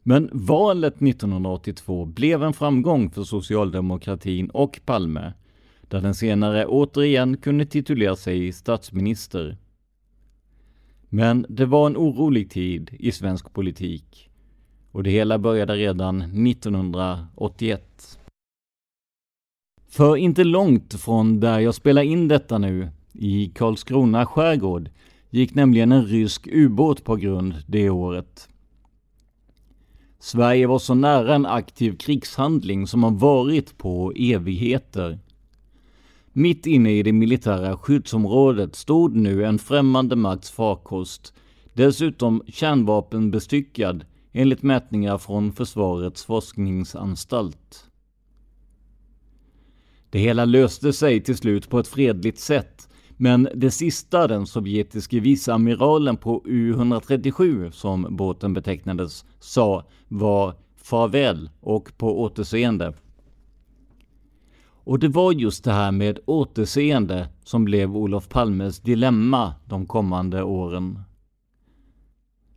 Men 0.03 0.29
valet 0.33 1.01
1982 1.01 2.05
blev 2.05 2.43
en 2.43 2.53
framgång 2.53 3.09
för 3.09 3.23
socialdemokratin 3.23 4.49
och 4.49 4.79
Palme, 4.85 5.33
där 5.81 6.01
den 6.01 6.15
senare 6.15 6.65
återigen 6.65 7.37
kunde 7.37 7.65
titulera 7.65 8.15
sig 8.15 8.51
statsminister. 8.51 9.57
Men 11.09 11.45
det 11.49 11.65
var 11.65 11.87
en 11.87 11.97
orolig 11.97 12.51
tid 12.51 12.95
i 12.99 13.11
svensk 13.11 13.53
politik 13.53 14.29
och 14.91 15.03
det 15.03 15.09
hela 15.09 15.37
började 15.37 15.75
redan 15.75 16.21
1981. 16.47 18.18
För 19.89 20.17
inte 20.17 20.43
långt 20.43 20.93
från 20.93 21.39
där 21.39 21.59
jag 21.59 21.75
spelar 21.75 22.01
in 22.01 22.27
detta 22.27 22.57
nu, 22.57 22.89
i 23.13 23.51
Karlskrona 23.55 24.25
skärgård, 24.25 24.89
gick 25.29 25.55
nämligen 25.55 25.91
en 25.91 26.05
rysk 26.05 26.47
ubåt 26.51 27.03
på 27.03 27.15
grund 27.15 27.53
det 27.67 27.89
året. 27.89 28.49
Sverige 30.19 30.67
var 30.67 30.79
så 30.79 30.93
nära 30.93 31.35
en 31.35 31.45
aktiv 31.45 31.97
krigshandling 31.97 32.87
som 32.87 33.03
har 33.03 33.11
varit 33.11 33.77
på 33.77 34.13
evigheter. 34.15 35.19
Mitt 36.33 36.65
inne 36.65 36.91
i 36.91 37.03
det 37.03 37.13
militära 37.13 37.77
skyddsområdet 37.77 38.75
stod 38.75 39.15
nu 39.15 39.45
en 39.45 39.59
främmande 39.59 40.15
makts 40.15 40.51
farkost, 40.51 41.33
dessutom 41.73 42.43
kärnvapenbestyckad 42.47 44.05
enligt 44.31 44.63
mätningar 44.63 45.17
från 45.17 45.51
Försvarets 45.51 46.25
forskningsanstalt. 46.25 47.88
Det 50.09 50.19
hela 50.19 50.45
löste 50.45 50.93
sig 50.93 51.23
till 51.23 51.37
slut 51.37 51.69
på 51.69 51.79
ett 51.79 51.87
fredligt 51.87 52.39
sätt 52.39 52.89
men 53.21 53.49
det 53.55 53.71
sista 53.71 54.27
den 54.27 54.47
sovjetiske 54.47 55.19
viceamiralen 55.19 56.17
på 56.17 56.41
U137, 56.45 57.71
som 57.71 58.07
båten 58.09 58.53
betecknades, 58.53 59.25
sa 59.39 59.85
var 60.07 60.55
farväl 60.75 61.49
och 61.59 61.97
på 61.97 62.21
återseende. 62.21 62.93
Och 64.61 64.99
det 64.99 65.07
var 65.07 65.31
just 65.31 65.63
det 65.63 65.71
här 65.71 65.91
med 65.91 66.19
återseende 66.25 67.27
som 67.43 67.65
blev 67.65 67.97
Olof 67.97 68.29
Palmes 68.29 68.79
dilemma 68.79 69.53
de 69.65 69.85
kommande 69.85 70.43
åren. 70.43 70.99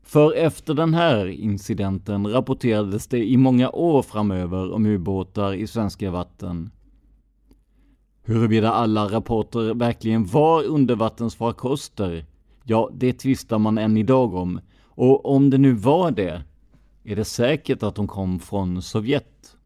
För 0.02 0.32
efter 0.32 0.74
den 0.74 0.94
här 0.94 1.26
incidenten 1.26 2.26
rapporterades 2.26 3.06
det 3.06 3.24
i 3.24 3.36
många 3.36 3.70
år 3.70 4.02
framöver 4.02 4.72
om 4.72 4.86
ubåtar 4.86 5.54
i 5.54 5.66
svenska 5.66 6.10
vatten. 6.10 6.70
Huruvida 8.24 8.72
alla 8.72 9.08
rapporter 9.08 9.74
verkligen 9.74 10.26
var 10.26 10.64
undervattensfarkoster, 10.64 12.26
ja, 12.64 12.90
det 12.92 13.12
tvistar 13.12 13.58
man 13.58 13.78
än 13.78 13.96
idag 13.96 14.34
om. 14.34 14.60
Och 14.84 15.34
om 15.34 15.50
det 15.50 15.58
nu 15.58 15.72
var 15.72 16.10
det, 16.10 16.42
är 17.04 17.16
det 17.16 17.24
säkert 17.24 17.82
att 17.82 17.94
de 17.94 18.08
kom 18.08 18.40
från 18.40 18.82
Sovjet? 18.82 19.56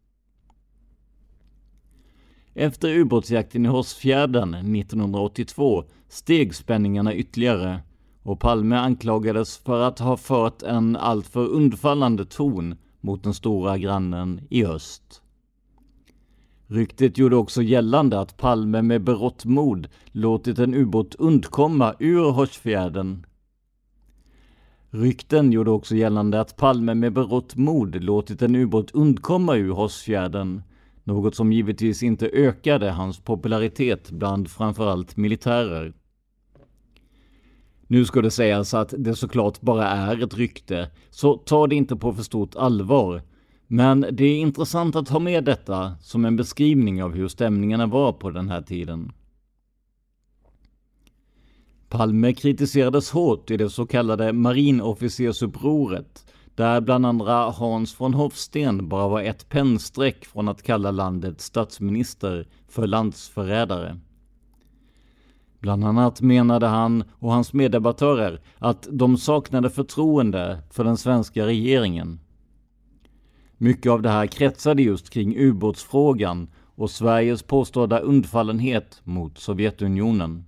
Efter 2.53 2.89
ubåtsjakten 2.89 3.65
i 3.65 3.69
Hårsfjärden 3.69 4.53
1982 4.53 5.83
steg 6.09 6.55
spänningarna 6.55 7.13
ytterligare 7.15 7.79
och 8.23 8.39
Palme 8.39 8.75
anklagades 8.75 9.57
för 9.57 9.81
att 9.81 9.99
ha 9.99 10.17
fört 10.17 10.61
en 10.61 10.95
alltför 10.95 11.47
undfallande 11.47 12.25
ton 12.25 12.75
mot 13.01 13.23
den 13.23 13.33
stora 13.33 13.77
grannen 13.77 14.41
i 14.49 14.65
öst. 14.65 15.21
Ryktet 16.69 17.17
gjorde 17.17 17.35
också 17.35 17.61
gällande 17.61 18.19
att 18.19 18.37
Palme 18.37 18.81
med 18.81 19.03
berått 19.03 19.45
mod 19.45 19.87
låtit 20.11 20.59
en 20.59 20.73
ubåt 20.73 21.15
undkomma 21.15 21.95
ur 21.99 22.31
Hårsfjärden. 22.31 23.25
Rykten 24.89 25.51
gjorde 25.51 25.71
också 25.71 25.95
gällande 25.95 26.41
att 26.41 26.57
Palme 26.57 26.95
med 26.95 27.13
berått 27.13 27.55
mod 27.55 28.03
låtit 28.03 28.41
en 28.41 28.55
ubåt 28.55 28.91
undkomma 28.91 29.55
ur 29.55 29.71
Hårsfjärden, 29.71 30.63
något 31.03 31.35
som 31.35 31.51
givetvis 31.51 32.03
inte 32.03 32.27
ökade 32.27 32.91
hans 32.91 33.19
popularitet 33.19 34.11
bland 34.11 34.49
framförallt 34.49 35.17
militärer. 35.17 35.93
Nu 37.87 38.05
ska 38.05 38.21
det 38.21 38.31
sägas 38.31 38.73
att 38.73 38.93
det 38.97 39.15
såklart 39.15 39.61
bara 39.61 39.87
är 39.87 40.23
ett 40.23 40.37
rykte, 40.37 40.91
så 41.09 41.37
ta 41.37 41.67
det 41.67 41.75
inte 41.75 41.95
på 41.95 42.13
för 42.13 42.23
stort 42.23 42.55
allvar 42.55 43.21
men 43.67 44.05
det 44.11 44.25
är 44.25 44.37
intressant 44.37 44.95
att 44.95 45.09
ha 45.09 45.19
med 45.19 45.43
detta 45.43 45.95
som 46.01 46.25
en 46.25 46.35
beskrivning 46.35 47.03
av 47.03 47.13
hur 47.15 47.27
stämningarna 47.27 47.85
var 47.85 48.13
på 48.13 48.31
den 48.31 48.49
här 48.49 48.61
tiden. 48.61 49.11
Palme 51.89 52.33
kritiserades 52.33 53.11
hårt 53.11 53.51
i 53.51 53.57
det 53.57 53.69
så 53.69 53.85
kallade 53.85 54.33
marinofficersupproret, 54.33 56.25
där 56.55 56.81
bland 56.81 57.05
andra 57.05 57.49
Hans 57.49 57.99
von 58.01 58.13
Hofsten 58.13 58.89
bara 58.89 59.07
var 59.07 59.21
ett 59.21 59.49
pennstreck 59.49 60.25
från 60.25 60.47
att 60.47 60.63
kalla 60.63 60.91
landets 60.91 61.45
statsminister 61.45 62.47
för 62.67 62.87
landsförrädare. 62.87 63.99
Bland 65.59 65.85
annat 65.85 66.21
menade 66.21 66.67
han 66.67 67.03
och 67.19 67.31
hans 67.31 67.53
meddebattörer 67.53 68.41
att 68.57 68.87
de 68.91 69.17
saknade 69.17 69.69
förtroende 69.69 70.59
för 70.71 70.83
den 70.83 70.97
svenska 70.97 71.45
regeringen. 71.45 72.19
Mycket 73.57 73.91
av 73.91 74.01
det 74.01 74.09
här 74.09 74.27
kretsade 74.27 74.81
just 74.81 75.09
kring 75.09 75.37
ubåtsfrågan 75.37 76.47
och 76.75 76.91
Sveriges 76.91 77.43
påstådda 77.43 77.99
undfallenhet 77.99 79.01
mot 79.03 79.37
Sovjetunionen. 79.37 80.45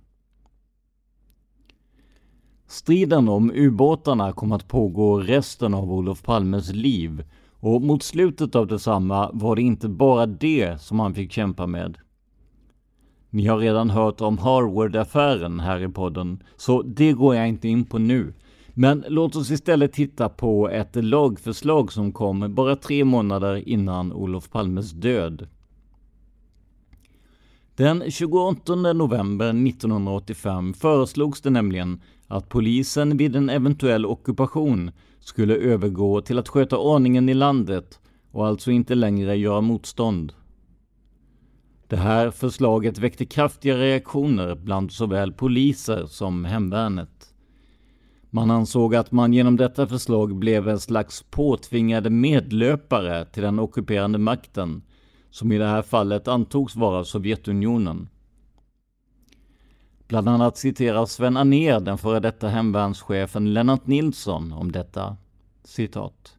Striden 2.66 3.28
om 3.28 3.52
ubåtarna 3.54 4.32
kom 4.32 4.52
att 4.52 4.68
pågå 4.68 5.20
resten 5.20 5.74
av 5.74 5.92
Olof 5.92 6.22
Palmes 6.22 6.72
liv 6.72 7.24
och 7.60 7.82
mot 7.82 8.02
slutet 8.02 8.54
av 8.54 8.66
detsamma 8.66 9.30
var 9.32 9.56
det 9.56 9.62
inte 9.62 9.88
bara 9.88 10.26
det 10.26 10.80
som 10.80 11.00
han 11.00 11.14
fick 11.14 11.32
kämpa 11.32 11.66
med. 11.66 11.98
Ni 13.30 13.46
har 13.46 13.58
redan 13.58 13.90
hört 13.90 14.20
om 14.20 14.38
Harvard-affären 14.38 15.60
här 15.60 15.82
i 15.82 15.88
podden, 15.88 16.42
så 16.56 16.82
det 16.82 17.12
går 17.12 17.34
jag 17.34 17.48
inte 17.48 17.68
in 17.68 17.84
på 17.84 17.98
nu. 17.98 18.34
Men 18.80 19.04
låt 19.08 19.36
oss 19.36 19.50
istället 19.50 19.92
titta 19.92 20.28
på 20.28 20.68
ett 20.68 21.04
lagförslag 21.04 21.92
som 21.92 22.12
kom 22.12 22.54
bara 22.54 22.76
tre 22.76 23.04
månader 23.04 23.68
innan 23.68 24.12
Olof 24.12 24.50
Palmes 24.50 24.90
död. 24.90 25.48
Den 27.74 28.10
28 28.10 28.74
november 28.74 29.48
1985 29.48 30.74
föreslogs 30.74 31.40
det 31.40 31.50
nämligen 31.50 32.00
att 32.26 32.48
polisen 32.48 33.16
vid 33.16 33.36
en 33.36 33.50
eventuell 33.50 34.06
ockupation 34.06 34.90
skulle 35.18 35.54
övergå 35.56 36.20
till 36.20 36.38
att 36.38 36.48
sköta 36.48 36.78
ordningen 36.78 37.28
i 37.28 37.34
landet 37.34 38.00
och 38.30 38.46
alltså 38.46 38.70
inte 38.70 38.94
längre 38.94 39.36
göra 39.36 39.60
motstånd. 39.60 40.32
Det 41.88 41.96
här 41.96 42.30
förslaget 42.30 42.98
väckte 42.98 43.26
kraftiga 43.26 43.76
reaktioner 43.76 44.54
bland 44.54 44.92
såväl 44.92 45.32
poliser 45.32 46.06
som 46.06 46.44
hemvärnet. 46.44 47.19
Man 48.30 48.50
ansåg 48.50 48.94
att 48.94 49.12
man 49.12 49.32
genom 49.32 49.56
detta 49.56 49.86
förslag 49.86 50.34
blev 50.34 50.68
en 50.68 50.80
slags 50.80 51.24
påtvingade 51.30 52.10
medlöpare 52.10 53.24
till 53.24 53.42
den 53.42 53.58
ockuperande 53.58 54.18
makten, 54.18 54.82
som 55.30 55.52
i 55.52 55.58
det 55.58 55.66
här 55.66 55.82
fallet 55.82 56.28
antogs 56.28 56.76
vara 56.76 57.04
Sovjetunionen. 57.04 58.08
Bland 60.08 60.28
annat 60.28 60.56
citerar 60.56 61.06
Sven 61.06 61.36
Anér 61.36 61.80
den 61.80 61.98
före 61.98 62.20
detta 62.20 62.48
hemvärnschefen 62.48 63.52
Lennart 63.52 63.86
Nilsson 63.86 64.52
om 64.52 64.72
detta. 64.72 65.16
Citat. 65.64 66.36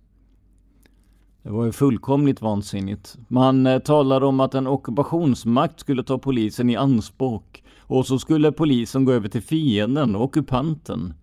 Det 1.44 1.50
var 1.50 1.66
ju 1.66 1.72
fullkomligt 1.72 2.42
vansinnigt. 2.42 3.18
Man 3.28 3.68
eh, 3.68 3.80
talade 3.80 4.26
om 4.26 4.40
att 4.40 4.56
en 4.56 4.68
ockupationsmakt 4.68 5.80
skulle 5.80 6.04
ta 6.04 6.18
polisen 6.18 6.70
i 6.70 6.76
anspråk 6.76 7.64
och 7.80 8.06
så 8.06 8.20
skulle 8.20 8.52
polisen 8.52 9.06
gå 9.06 9.12
över 9.12 9.30
till 9.30 9.42
fienden, 9.42 10.16
ockupanten. 10.16 11.14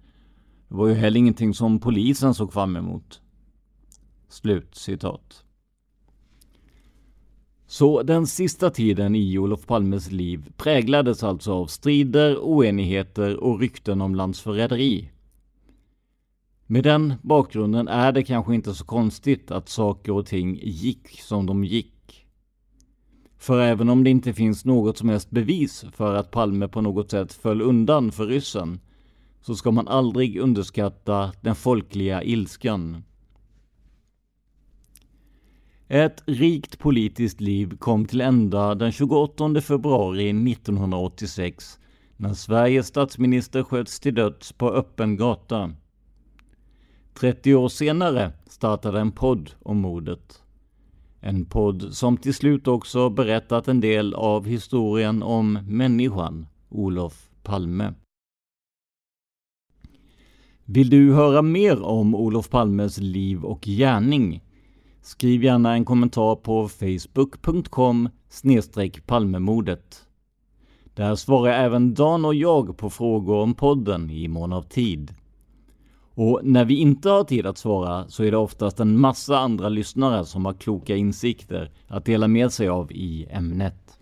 Det 0.69 0.75
var 0.75 0.89
ju 0.89 0.95
heller 0.95 1.19
ingenting 1.19 1.55
som 1.55 1.81
polisen 1.81 2.35
såg 2.35 2.53
fram 2.53 2.77
emot. 2.77 3.21
Slut 4.29 4.75
citat. 4.75 5.45
Så 7.67 8.03
den 8.03 8.27
sista 8.27 8.71
tiden 8.71 9.15
i 9.15 9.39
Olof 9.39 9.67
Palmes 9.67 10.11
liv 10.11 10.53
präglades 10.57 11.23
alltså 11.23 11.53
av 11.53 11.67
strider, 11.67 12.37
oenigheter 12.37 13.37
och 13.37 13.61
rykten 13.61 14.01
om 14.01 14.15
landsförräderi. 14.15 15.11
Med 16.67 16.85
den 16.85 17.15
bakgrunden 17.23 17.89
är 17.89 18.13
det 18.13 18.23
kanske 18.23 18.55
inte 18.55 18.75
så 18.75 18.85
konstigt 18.85 19.51
att 19.51 19.69
saker 19.69 20.13
och 20.13 20.27
ting 20.27 20.59
gick 20.63 21.21
som 21.21 21.47
de 21.47 21.65
gick. 21.65 22.27
För 23.39 23.61
även 23.61 23.89
om 23.89 24.05
det 24.05 24.11
inte 24.11 24.33
finns 24.33 24.65
något 24.65 24.99
som 24.99 25.09
helst 25.09 25.31
bevis 25.31 25.85
för 25.93 26.15
att 26.15 26.31
Palme 26.31 26.69
på 26.69 26.81
något 26.81 27.11
sätt 27.11 27.33
föll 27.33 27.63
undan 27.63 28.13
för 28.13 28.27
ryssen, 28.27 28.81
så 29.41 29.55
ska 29.55 29.71
man 29.71 29.89
aldrig 29.89 30.39
underskatta 30.39 31.33
den 31.41 31.55
folkliga 31.55 32.23
ilskan. 32.23 33.03
Ett 35.89 36.23
rikt 36.27 36.79
politiskt 36.79 37.41
liv 37.41 37.77
kom 37.79 38.05
till 38.07 38.21
ända 38.21 38.75
den 38.75 38.93
28 38.93 39.61
februari 39.61 40.53
1986 40.53 41.79
när 42.17 42.35
Sveriges 42.35 42.87
statsminister 42.87 43.63
sköts 43.63 44.01
till 44.01 44.15
döds 44.15 44.53
på 44.53 44.71
öppen 44.71 45.17
gata. 45.17 45.73
30 47.21 47.55
år 47.55 47.69
senare 47.69 48.33
startade 48.47 49.01
en 49.01 49.13
podd 49.13 49.51
om 49.63 49.79
mordet. 49.79 50.43
En 51.21 51.45
podd 51.45 51.95
som 51.95 52.17
till 52.17 52.35
slut 52.35 52.69
också 52.69 53.11
berättat 53.11 53.69
en 53.69 53.81
del 53.81 54.15
av 54.15 54.47
historien 54.47 55.23
om 55.23 55.53
människan 55.53 56.47
Olof 56.69 57.29
Palme. 57.43 57.95
Vill 60.71 60.91
du 60.91 61.15
höra 61.15 61.43
mer 61.43 61.83
om 61.83 62.15
Olof 62.15 62.51
Palmes 62.51 62.99
liv 62.99 63.45
och 63.45 63.61
gärning? 63.61 64.43
Skriv 65.03 65.45
gärna 65.45 65.73
en 65.73 65.85
kommentar 65.85 66.37
på 66.37 66.69
facebook.com 66.69 68.09
palmemordet. 69.07 70.07
Där 70.95 71.15
svarar 71.15 71.53
även 71.53 71.95
Dan 71.95 72.25
och 72.25 72.35
jag 72.35 72.77
på 72.77 72.91
frågor 72.91 73.37
om 73.37 73.55
podden 73.55 74.11
i 74.11 74.29
mån 74.29 74.53
av 74.53 74.63
tid. 74.63 75.15
Och 76.15 76.41
när 76.43 76.65
vi 76.65 76.77
inte 76.77 77.11
har 77.11 77.25
tid 77.25 77.47
att 77.47 77.59
svara 77.59 78.09
så 78.09 78.25
är 78.25 78.31
det 78.31 78.37
oftast 78.37 78.81
en 78.81 79.01
massa 79.01 79.39
andra 79.39 79.69
lyssnare 79.69 80.25
som 80.25 80.45
har 80.45 80.55
kloka 80.55 80.97
insikter 80.97 81.71
att 81.87 82.05
dela 82.05 82.29
med 82.29 82.53
sig 82.53 82.69
av 82.69 82.93
i 82.93 83.27
ämnet. 83.31 83.99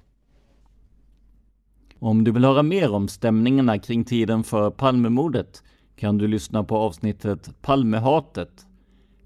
Om 1.99 2.25
du 2.25 2.31
vill 2.31 2.45
höra 2.45 2.63
mer 2.63 2.93
om 2.93 3.09
stämningarna 3.09 3.79
kring 3.79 4.05
tiden 4.05 4.45
för 4.45 4.71
Palmemordet 4.71 5.63
kan 5.97 6.19
du 6.19 6.27
lyssna 6.27 6.65
på 6.65 6.77
avsnittet 6.77 7.63
Palmehatet 7.63 8.67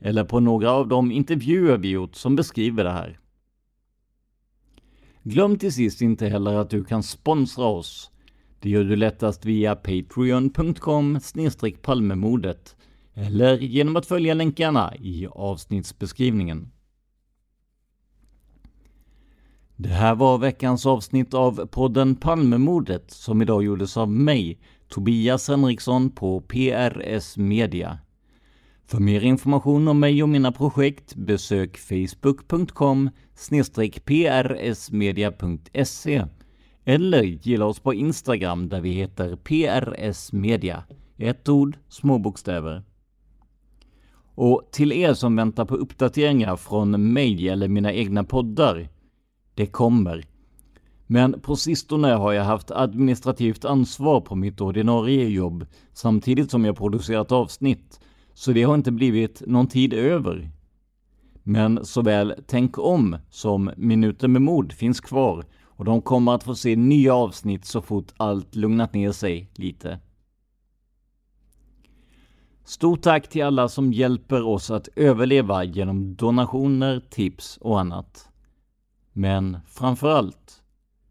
eller 0.00 0.24
på 0.24 0.40
några 0.40 0.70
av 0.70 0.88
de 0.88 1.12
intervjuer 1.12 1.78
vi 1.78 1.88
gjort 1.88 2.14
som 2.14 2.36
beskriver 2.36 2.84
det 2.84 2.92
här. 2.92 3.18
Glöm 5.22 5.58
till 5.58 5.72
sist 5.72 6.00
inte 6.00 6.26
heller 6.26 6.54
att 6.54 6.70
du 6.70 6.84
kan 6.84 7.02
sponsra 7.02 7.64
oss. 7.64 8.10
Det 8.60 8.70
gör 8.70 8.84
du 8.84 8.96
lättast 8.96 9.44
via 9.44 9.76
patreon.com 9.76 11.20
palmemodet 11.82 12.76
eller 13.14 13.58
genom 13.58 13.96
att 13.96 14.06
följa 14.06 14.34
länkarna 14.34 14.96
i 14.96 15.26
avsnittsbeskrivningen. 15.26 16.70
Det 19.76 19.88
här 19.88 20.14
var 20.14 20.38
veckans 20.38 20.86
avsnitt 20.86 21.34
av 21.34 21.66
podden 21.66 22.16
Palmemordet 22.16 23.10
som 23.10 23.42
idag 23.42 23.64
gjordes 23.64 23.96
av 23.96 24.10
mig, 24.10 24.58
Tobias 24.90 25.48
Henriksson 25.48 26.10
på 26.10 26.40
PRS 26.40 27.36
Media. 27.36 27.98
För 28.86 29.00
mer 29.00 29.24
information 29.24 29.88
om 29.88 30.00
mig 30.00 30.22
och 30.22 30.28
mina 30.28 30.52
projekt 30.52 31.14
besök 31.14 31.78
facebook.com 31.78 33.10
prsmedia.se 34.14 36.24
eller 36.84 37.22
gilla 37.22 37.66
oss 37.66 37.80
på 37.80 37.94
Instagram 37.94 38.68
där 38.68 38.80
vi 38.80 38.90
heter 38.90 39.36
PRS 39.36 40.32
Media. 40.32 40.84
Ett 41.18 41.48
ord, 41.48 41.78
små 41.88 42.18
bokstäver. 42.18 42.82
Och 44.34 44.68
till 44.72 44.92
er 44.92 45.14
som 45.14 45.36
väntar 45.36 45.64
på 45.64 45.74
uppdateringar 45.74 46.56
från 46.56 47.12
mig 47.12 47.48
eller 47.48 47.68
mina 47.68 47.92
egna 47.92 48.24
poddar. 48.24 48.88
Det 49.54 49.66
kommer. 49.66 50.24
Men 51.12 51.40
på 51.40 51.56
sistone 51.56 52.08
har 52.08 52.32
jag 52.32 52.44
haft 52.44 52.70
administrativt 52.70 53.64
ansvar 53.64 54.20
på 54.20 54.34
mitt 54.34 54.60
ordinarie 54.60 55.28
jobb 55.28 55.66
samtidigt 55.92 56.50
som 56.50 56.64
jag 56.64 56.76
producerat 56.76 57.32
avsnitt, 57.32 58.00
så 58.34 58.52
det 58.52 58.62
har 58.62 58.74
inte 58.74 58.92
blivit 58.92 59.42
någon 59.46 59.66
tid 59.66 59.92
över. 59.92 60.50
Men 61.42 61.84
såväl 61.84 62.34
Tänk 62.46 62.78
om 62.78 63.16
som 63.30 63.70
Minuter 63.76 64.28
med 64.28 64.42
mod 64.42 64.72
finns 64.72 65.00
kvar 65.00 65.44
och 65.62 65.84
de 65.84 66.02
kommer 66.02 66.34
att 66.34 66.44
få 66.44 66.54
se 66.54 66.76
nya 66.76 67.14
avsnitt 67.14 67.64
så 67.64 67.82
fort 67.82 68.12
allt 68.16 68.54
lugnat 68.54 68.94
ner 68.94 69.12
sig 69.12 69.50
lite. 69.54 69.98
Stort 72.64 73.02
tack 73.02 73.28
till 73.28 73.44
alla 73.44 73.68
som 73.68 73.92
hjälper 73.92 74.42
oss 74.42 74.70
att 74.70 74.88
överleva 74.96 75.64
genom 75.64 76.14
donationer, 76.14 77.02
tips 77.10 77.56
och 77.56 77.80
annat. 77.80 78.28
Men 79.12 79.58
framför 79.66 80.10
allt, 80.10 80.59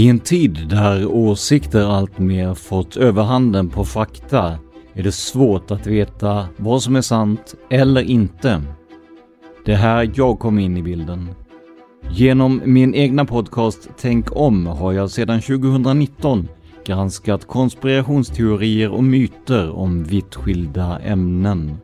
I 0.00 0.08
en 0.08 0.18
tid 0.18 0.68
där 0.70 1.06
åsikter 1.06 1.84
alltmer 1.84 2.54
fått 2.54 2.96
överhanden 2.96 3.68
på 3.68 3.84
fakta 3.84 4.58
är 4.94 5.02
det 5.02 5.12
svårt 5.12 5.70
att 5.70 5.86
veta 5.86 6.46
vad 6.56 6.82
som 6.82 6.96
är 6.96 7.00
sant 7.00 7.54
eller 7.70 8.02
inte. 8.02 8.62
Det 9.64 9.72
är 9.72 9.76
här 9.76 10.10
jag 10.14 10.38
kom 10.38 10.58
in 10.58 10.76
i 10.76 10.82
bilden. 10.82 11.28
Genom 12.10 12.62
min 12.64 12.94
egna 12.94 13.24
podcast 13.24 13.88
Tänk 14.00 14.36
om 14.36 14.66
har 14.66 14.92
jag 14.92 15.10
sedan 15.10 15.40
2019 15.40 16.48
granskat 16.86 17.46
konspirationsteorier 17.46 18.90
och 18.90 19.04
myter 19.04 19.70
om 19.70 20.04
vitt 20.04 20.34
skilda 20.34 20.98
ämnen. 20.98 21.76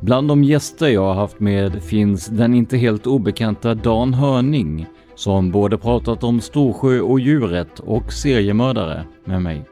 Bland 0.00 0.28
de 0.28 0.44
gäster 0.44 0.88
jag 0.88 1.02
har 1.02 1.14
haft 1.14 1.40
med 1.40 1.82
finns 1.82 2.26
den 2.26 2.54
inte 2.54 2.76
helt 2.76 3.06
obekanta 3.06 3.74
Dan 3.74 4.14
Hörning 4.14 4.86
som 5.16 5.50
både 5.50 5.78
pratat 5.78 6.24
om 6.24 6.40
Storsjö 6.40 7.00
och 7.00 7.20
djuret 7.20 7.80
och 7.80 8.12
seriemördare 8.12 9.04
med 9.24 9.42
mig. 9.42 9.64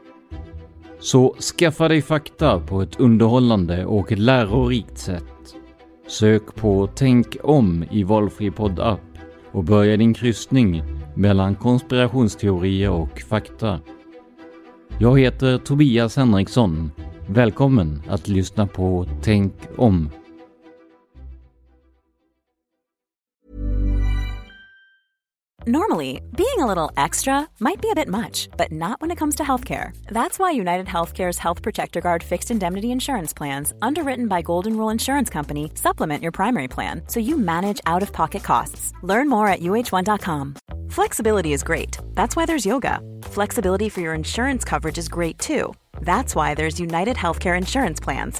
Så 0.99 1.35
skaffa 1.35 1.87
dig 1.87 2.01
fakta 2.01 2.59
på 2.59 2.81
ett 2.81 2.99
underhållande 2.99 3.85
och 3.85 4.11
lärorikt 4.11 4.97
sätt. 4.97 5.23
Sök 6.07 6.55
på 6.55 6.89
Tänk 6.95 7.37
om 7.43 7.85
i 7.91 8.03
valfri 8.03 8.51
poddapp 8.51 8.99
och 9.51 9.63
börja 9.63 9.97
din 9.97 10.13
kryssning 10.13 10.83
mellan 11.15 11.55
konspirationsteorier 11.55 12.89
och 12.89 13.21
fakta. 13.21 13.79
Jag 14.99 15.19
heter 15.19 15.57
Tobias 15.57 16.15
Henriksson. 16.15 16.91
Välkommen 17.27 18.01
att 18.09 18.27
lyssna 18.27 18.67
på 18.67 19.05
Tänk 19.21 19.53
om. 19.77 20.09
Normally, 25.67 26.21
being 26.37 26.59
a 26.59 26.67
little 26.67 26.91
extra 26.95 27.49
might 27.59 27.81
be 27.81 27.89
a 27.89 27.95
bit 27.95 28.07
much, 28.07 28.49
but 28.55 28.71
not 28.71 29.01
when 29.01 29.09
it 29.09 29.15
comes 29.15 29.33
to 29.37 29.43
healthcare. 29.43 29.97
That's 30.05 30.37
why 30.37 30.51
United 30.51 30.85
Healthcare's 30.85 31.39
Health 31.39 31.63
Protector 31.63 32.01
Guard 32.01 32.21
fixed 32.21 32.51
indemnity 32.51 32.91
insurance 32.91 33.33
plans, 33.33 33.73
underwritten 33.81 34.27
by 34.27 34.43
Golden 34.43 34.77
Rule 34.77 34.91
Insurance 34.91 35.27
Company, 35.27 35.71
supplement 35.73 36.21
your 36.21 36.31
primary 36.31 36.67
plan 36.67 37.01
so 37.07 37.19
you 37.19 37.35
manage 37.35 37.81
out 37.87 38.03
of 38.03 38.13
pocket 38.13 38.43
costs. 38.43 38.93
Learn 39.01 39.27
more 39.27 39.47
at 39.47 39.59
uh1.com. 39.59 40.53
Flexibility 40.89 41.51
is 41.53 41.63
great. 41.63 41.97
That's 42.13 42.35
why 42.35 42.45
there's 42.45 42.65
yoga. 42.67 42.99
Flexibility 43.23 43.89
for 43.89 44.01
your 44.01 44.13
insurance 44.13 44.63
coverage 44.63 44.99
is 44.99 45.09
great 45.09 45.39
too. 45.39 45.73
That's 46.01 46.35
why 46.35 46.53
there's 46.53 46.79
United 46.79 47.17
Healthcare 47.17 47.57
Insurance 47.57 47.99
Plans. 47.99 48.39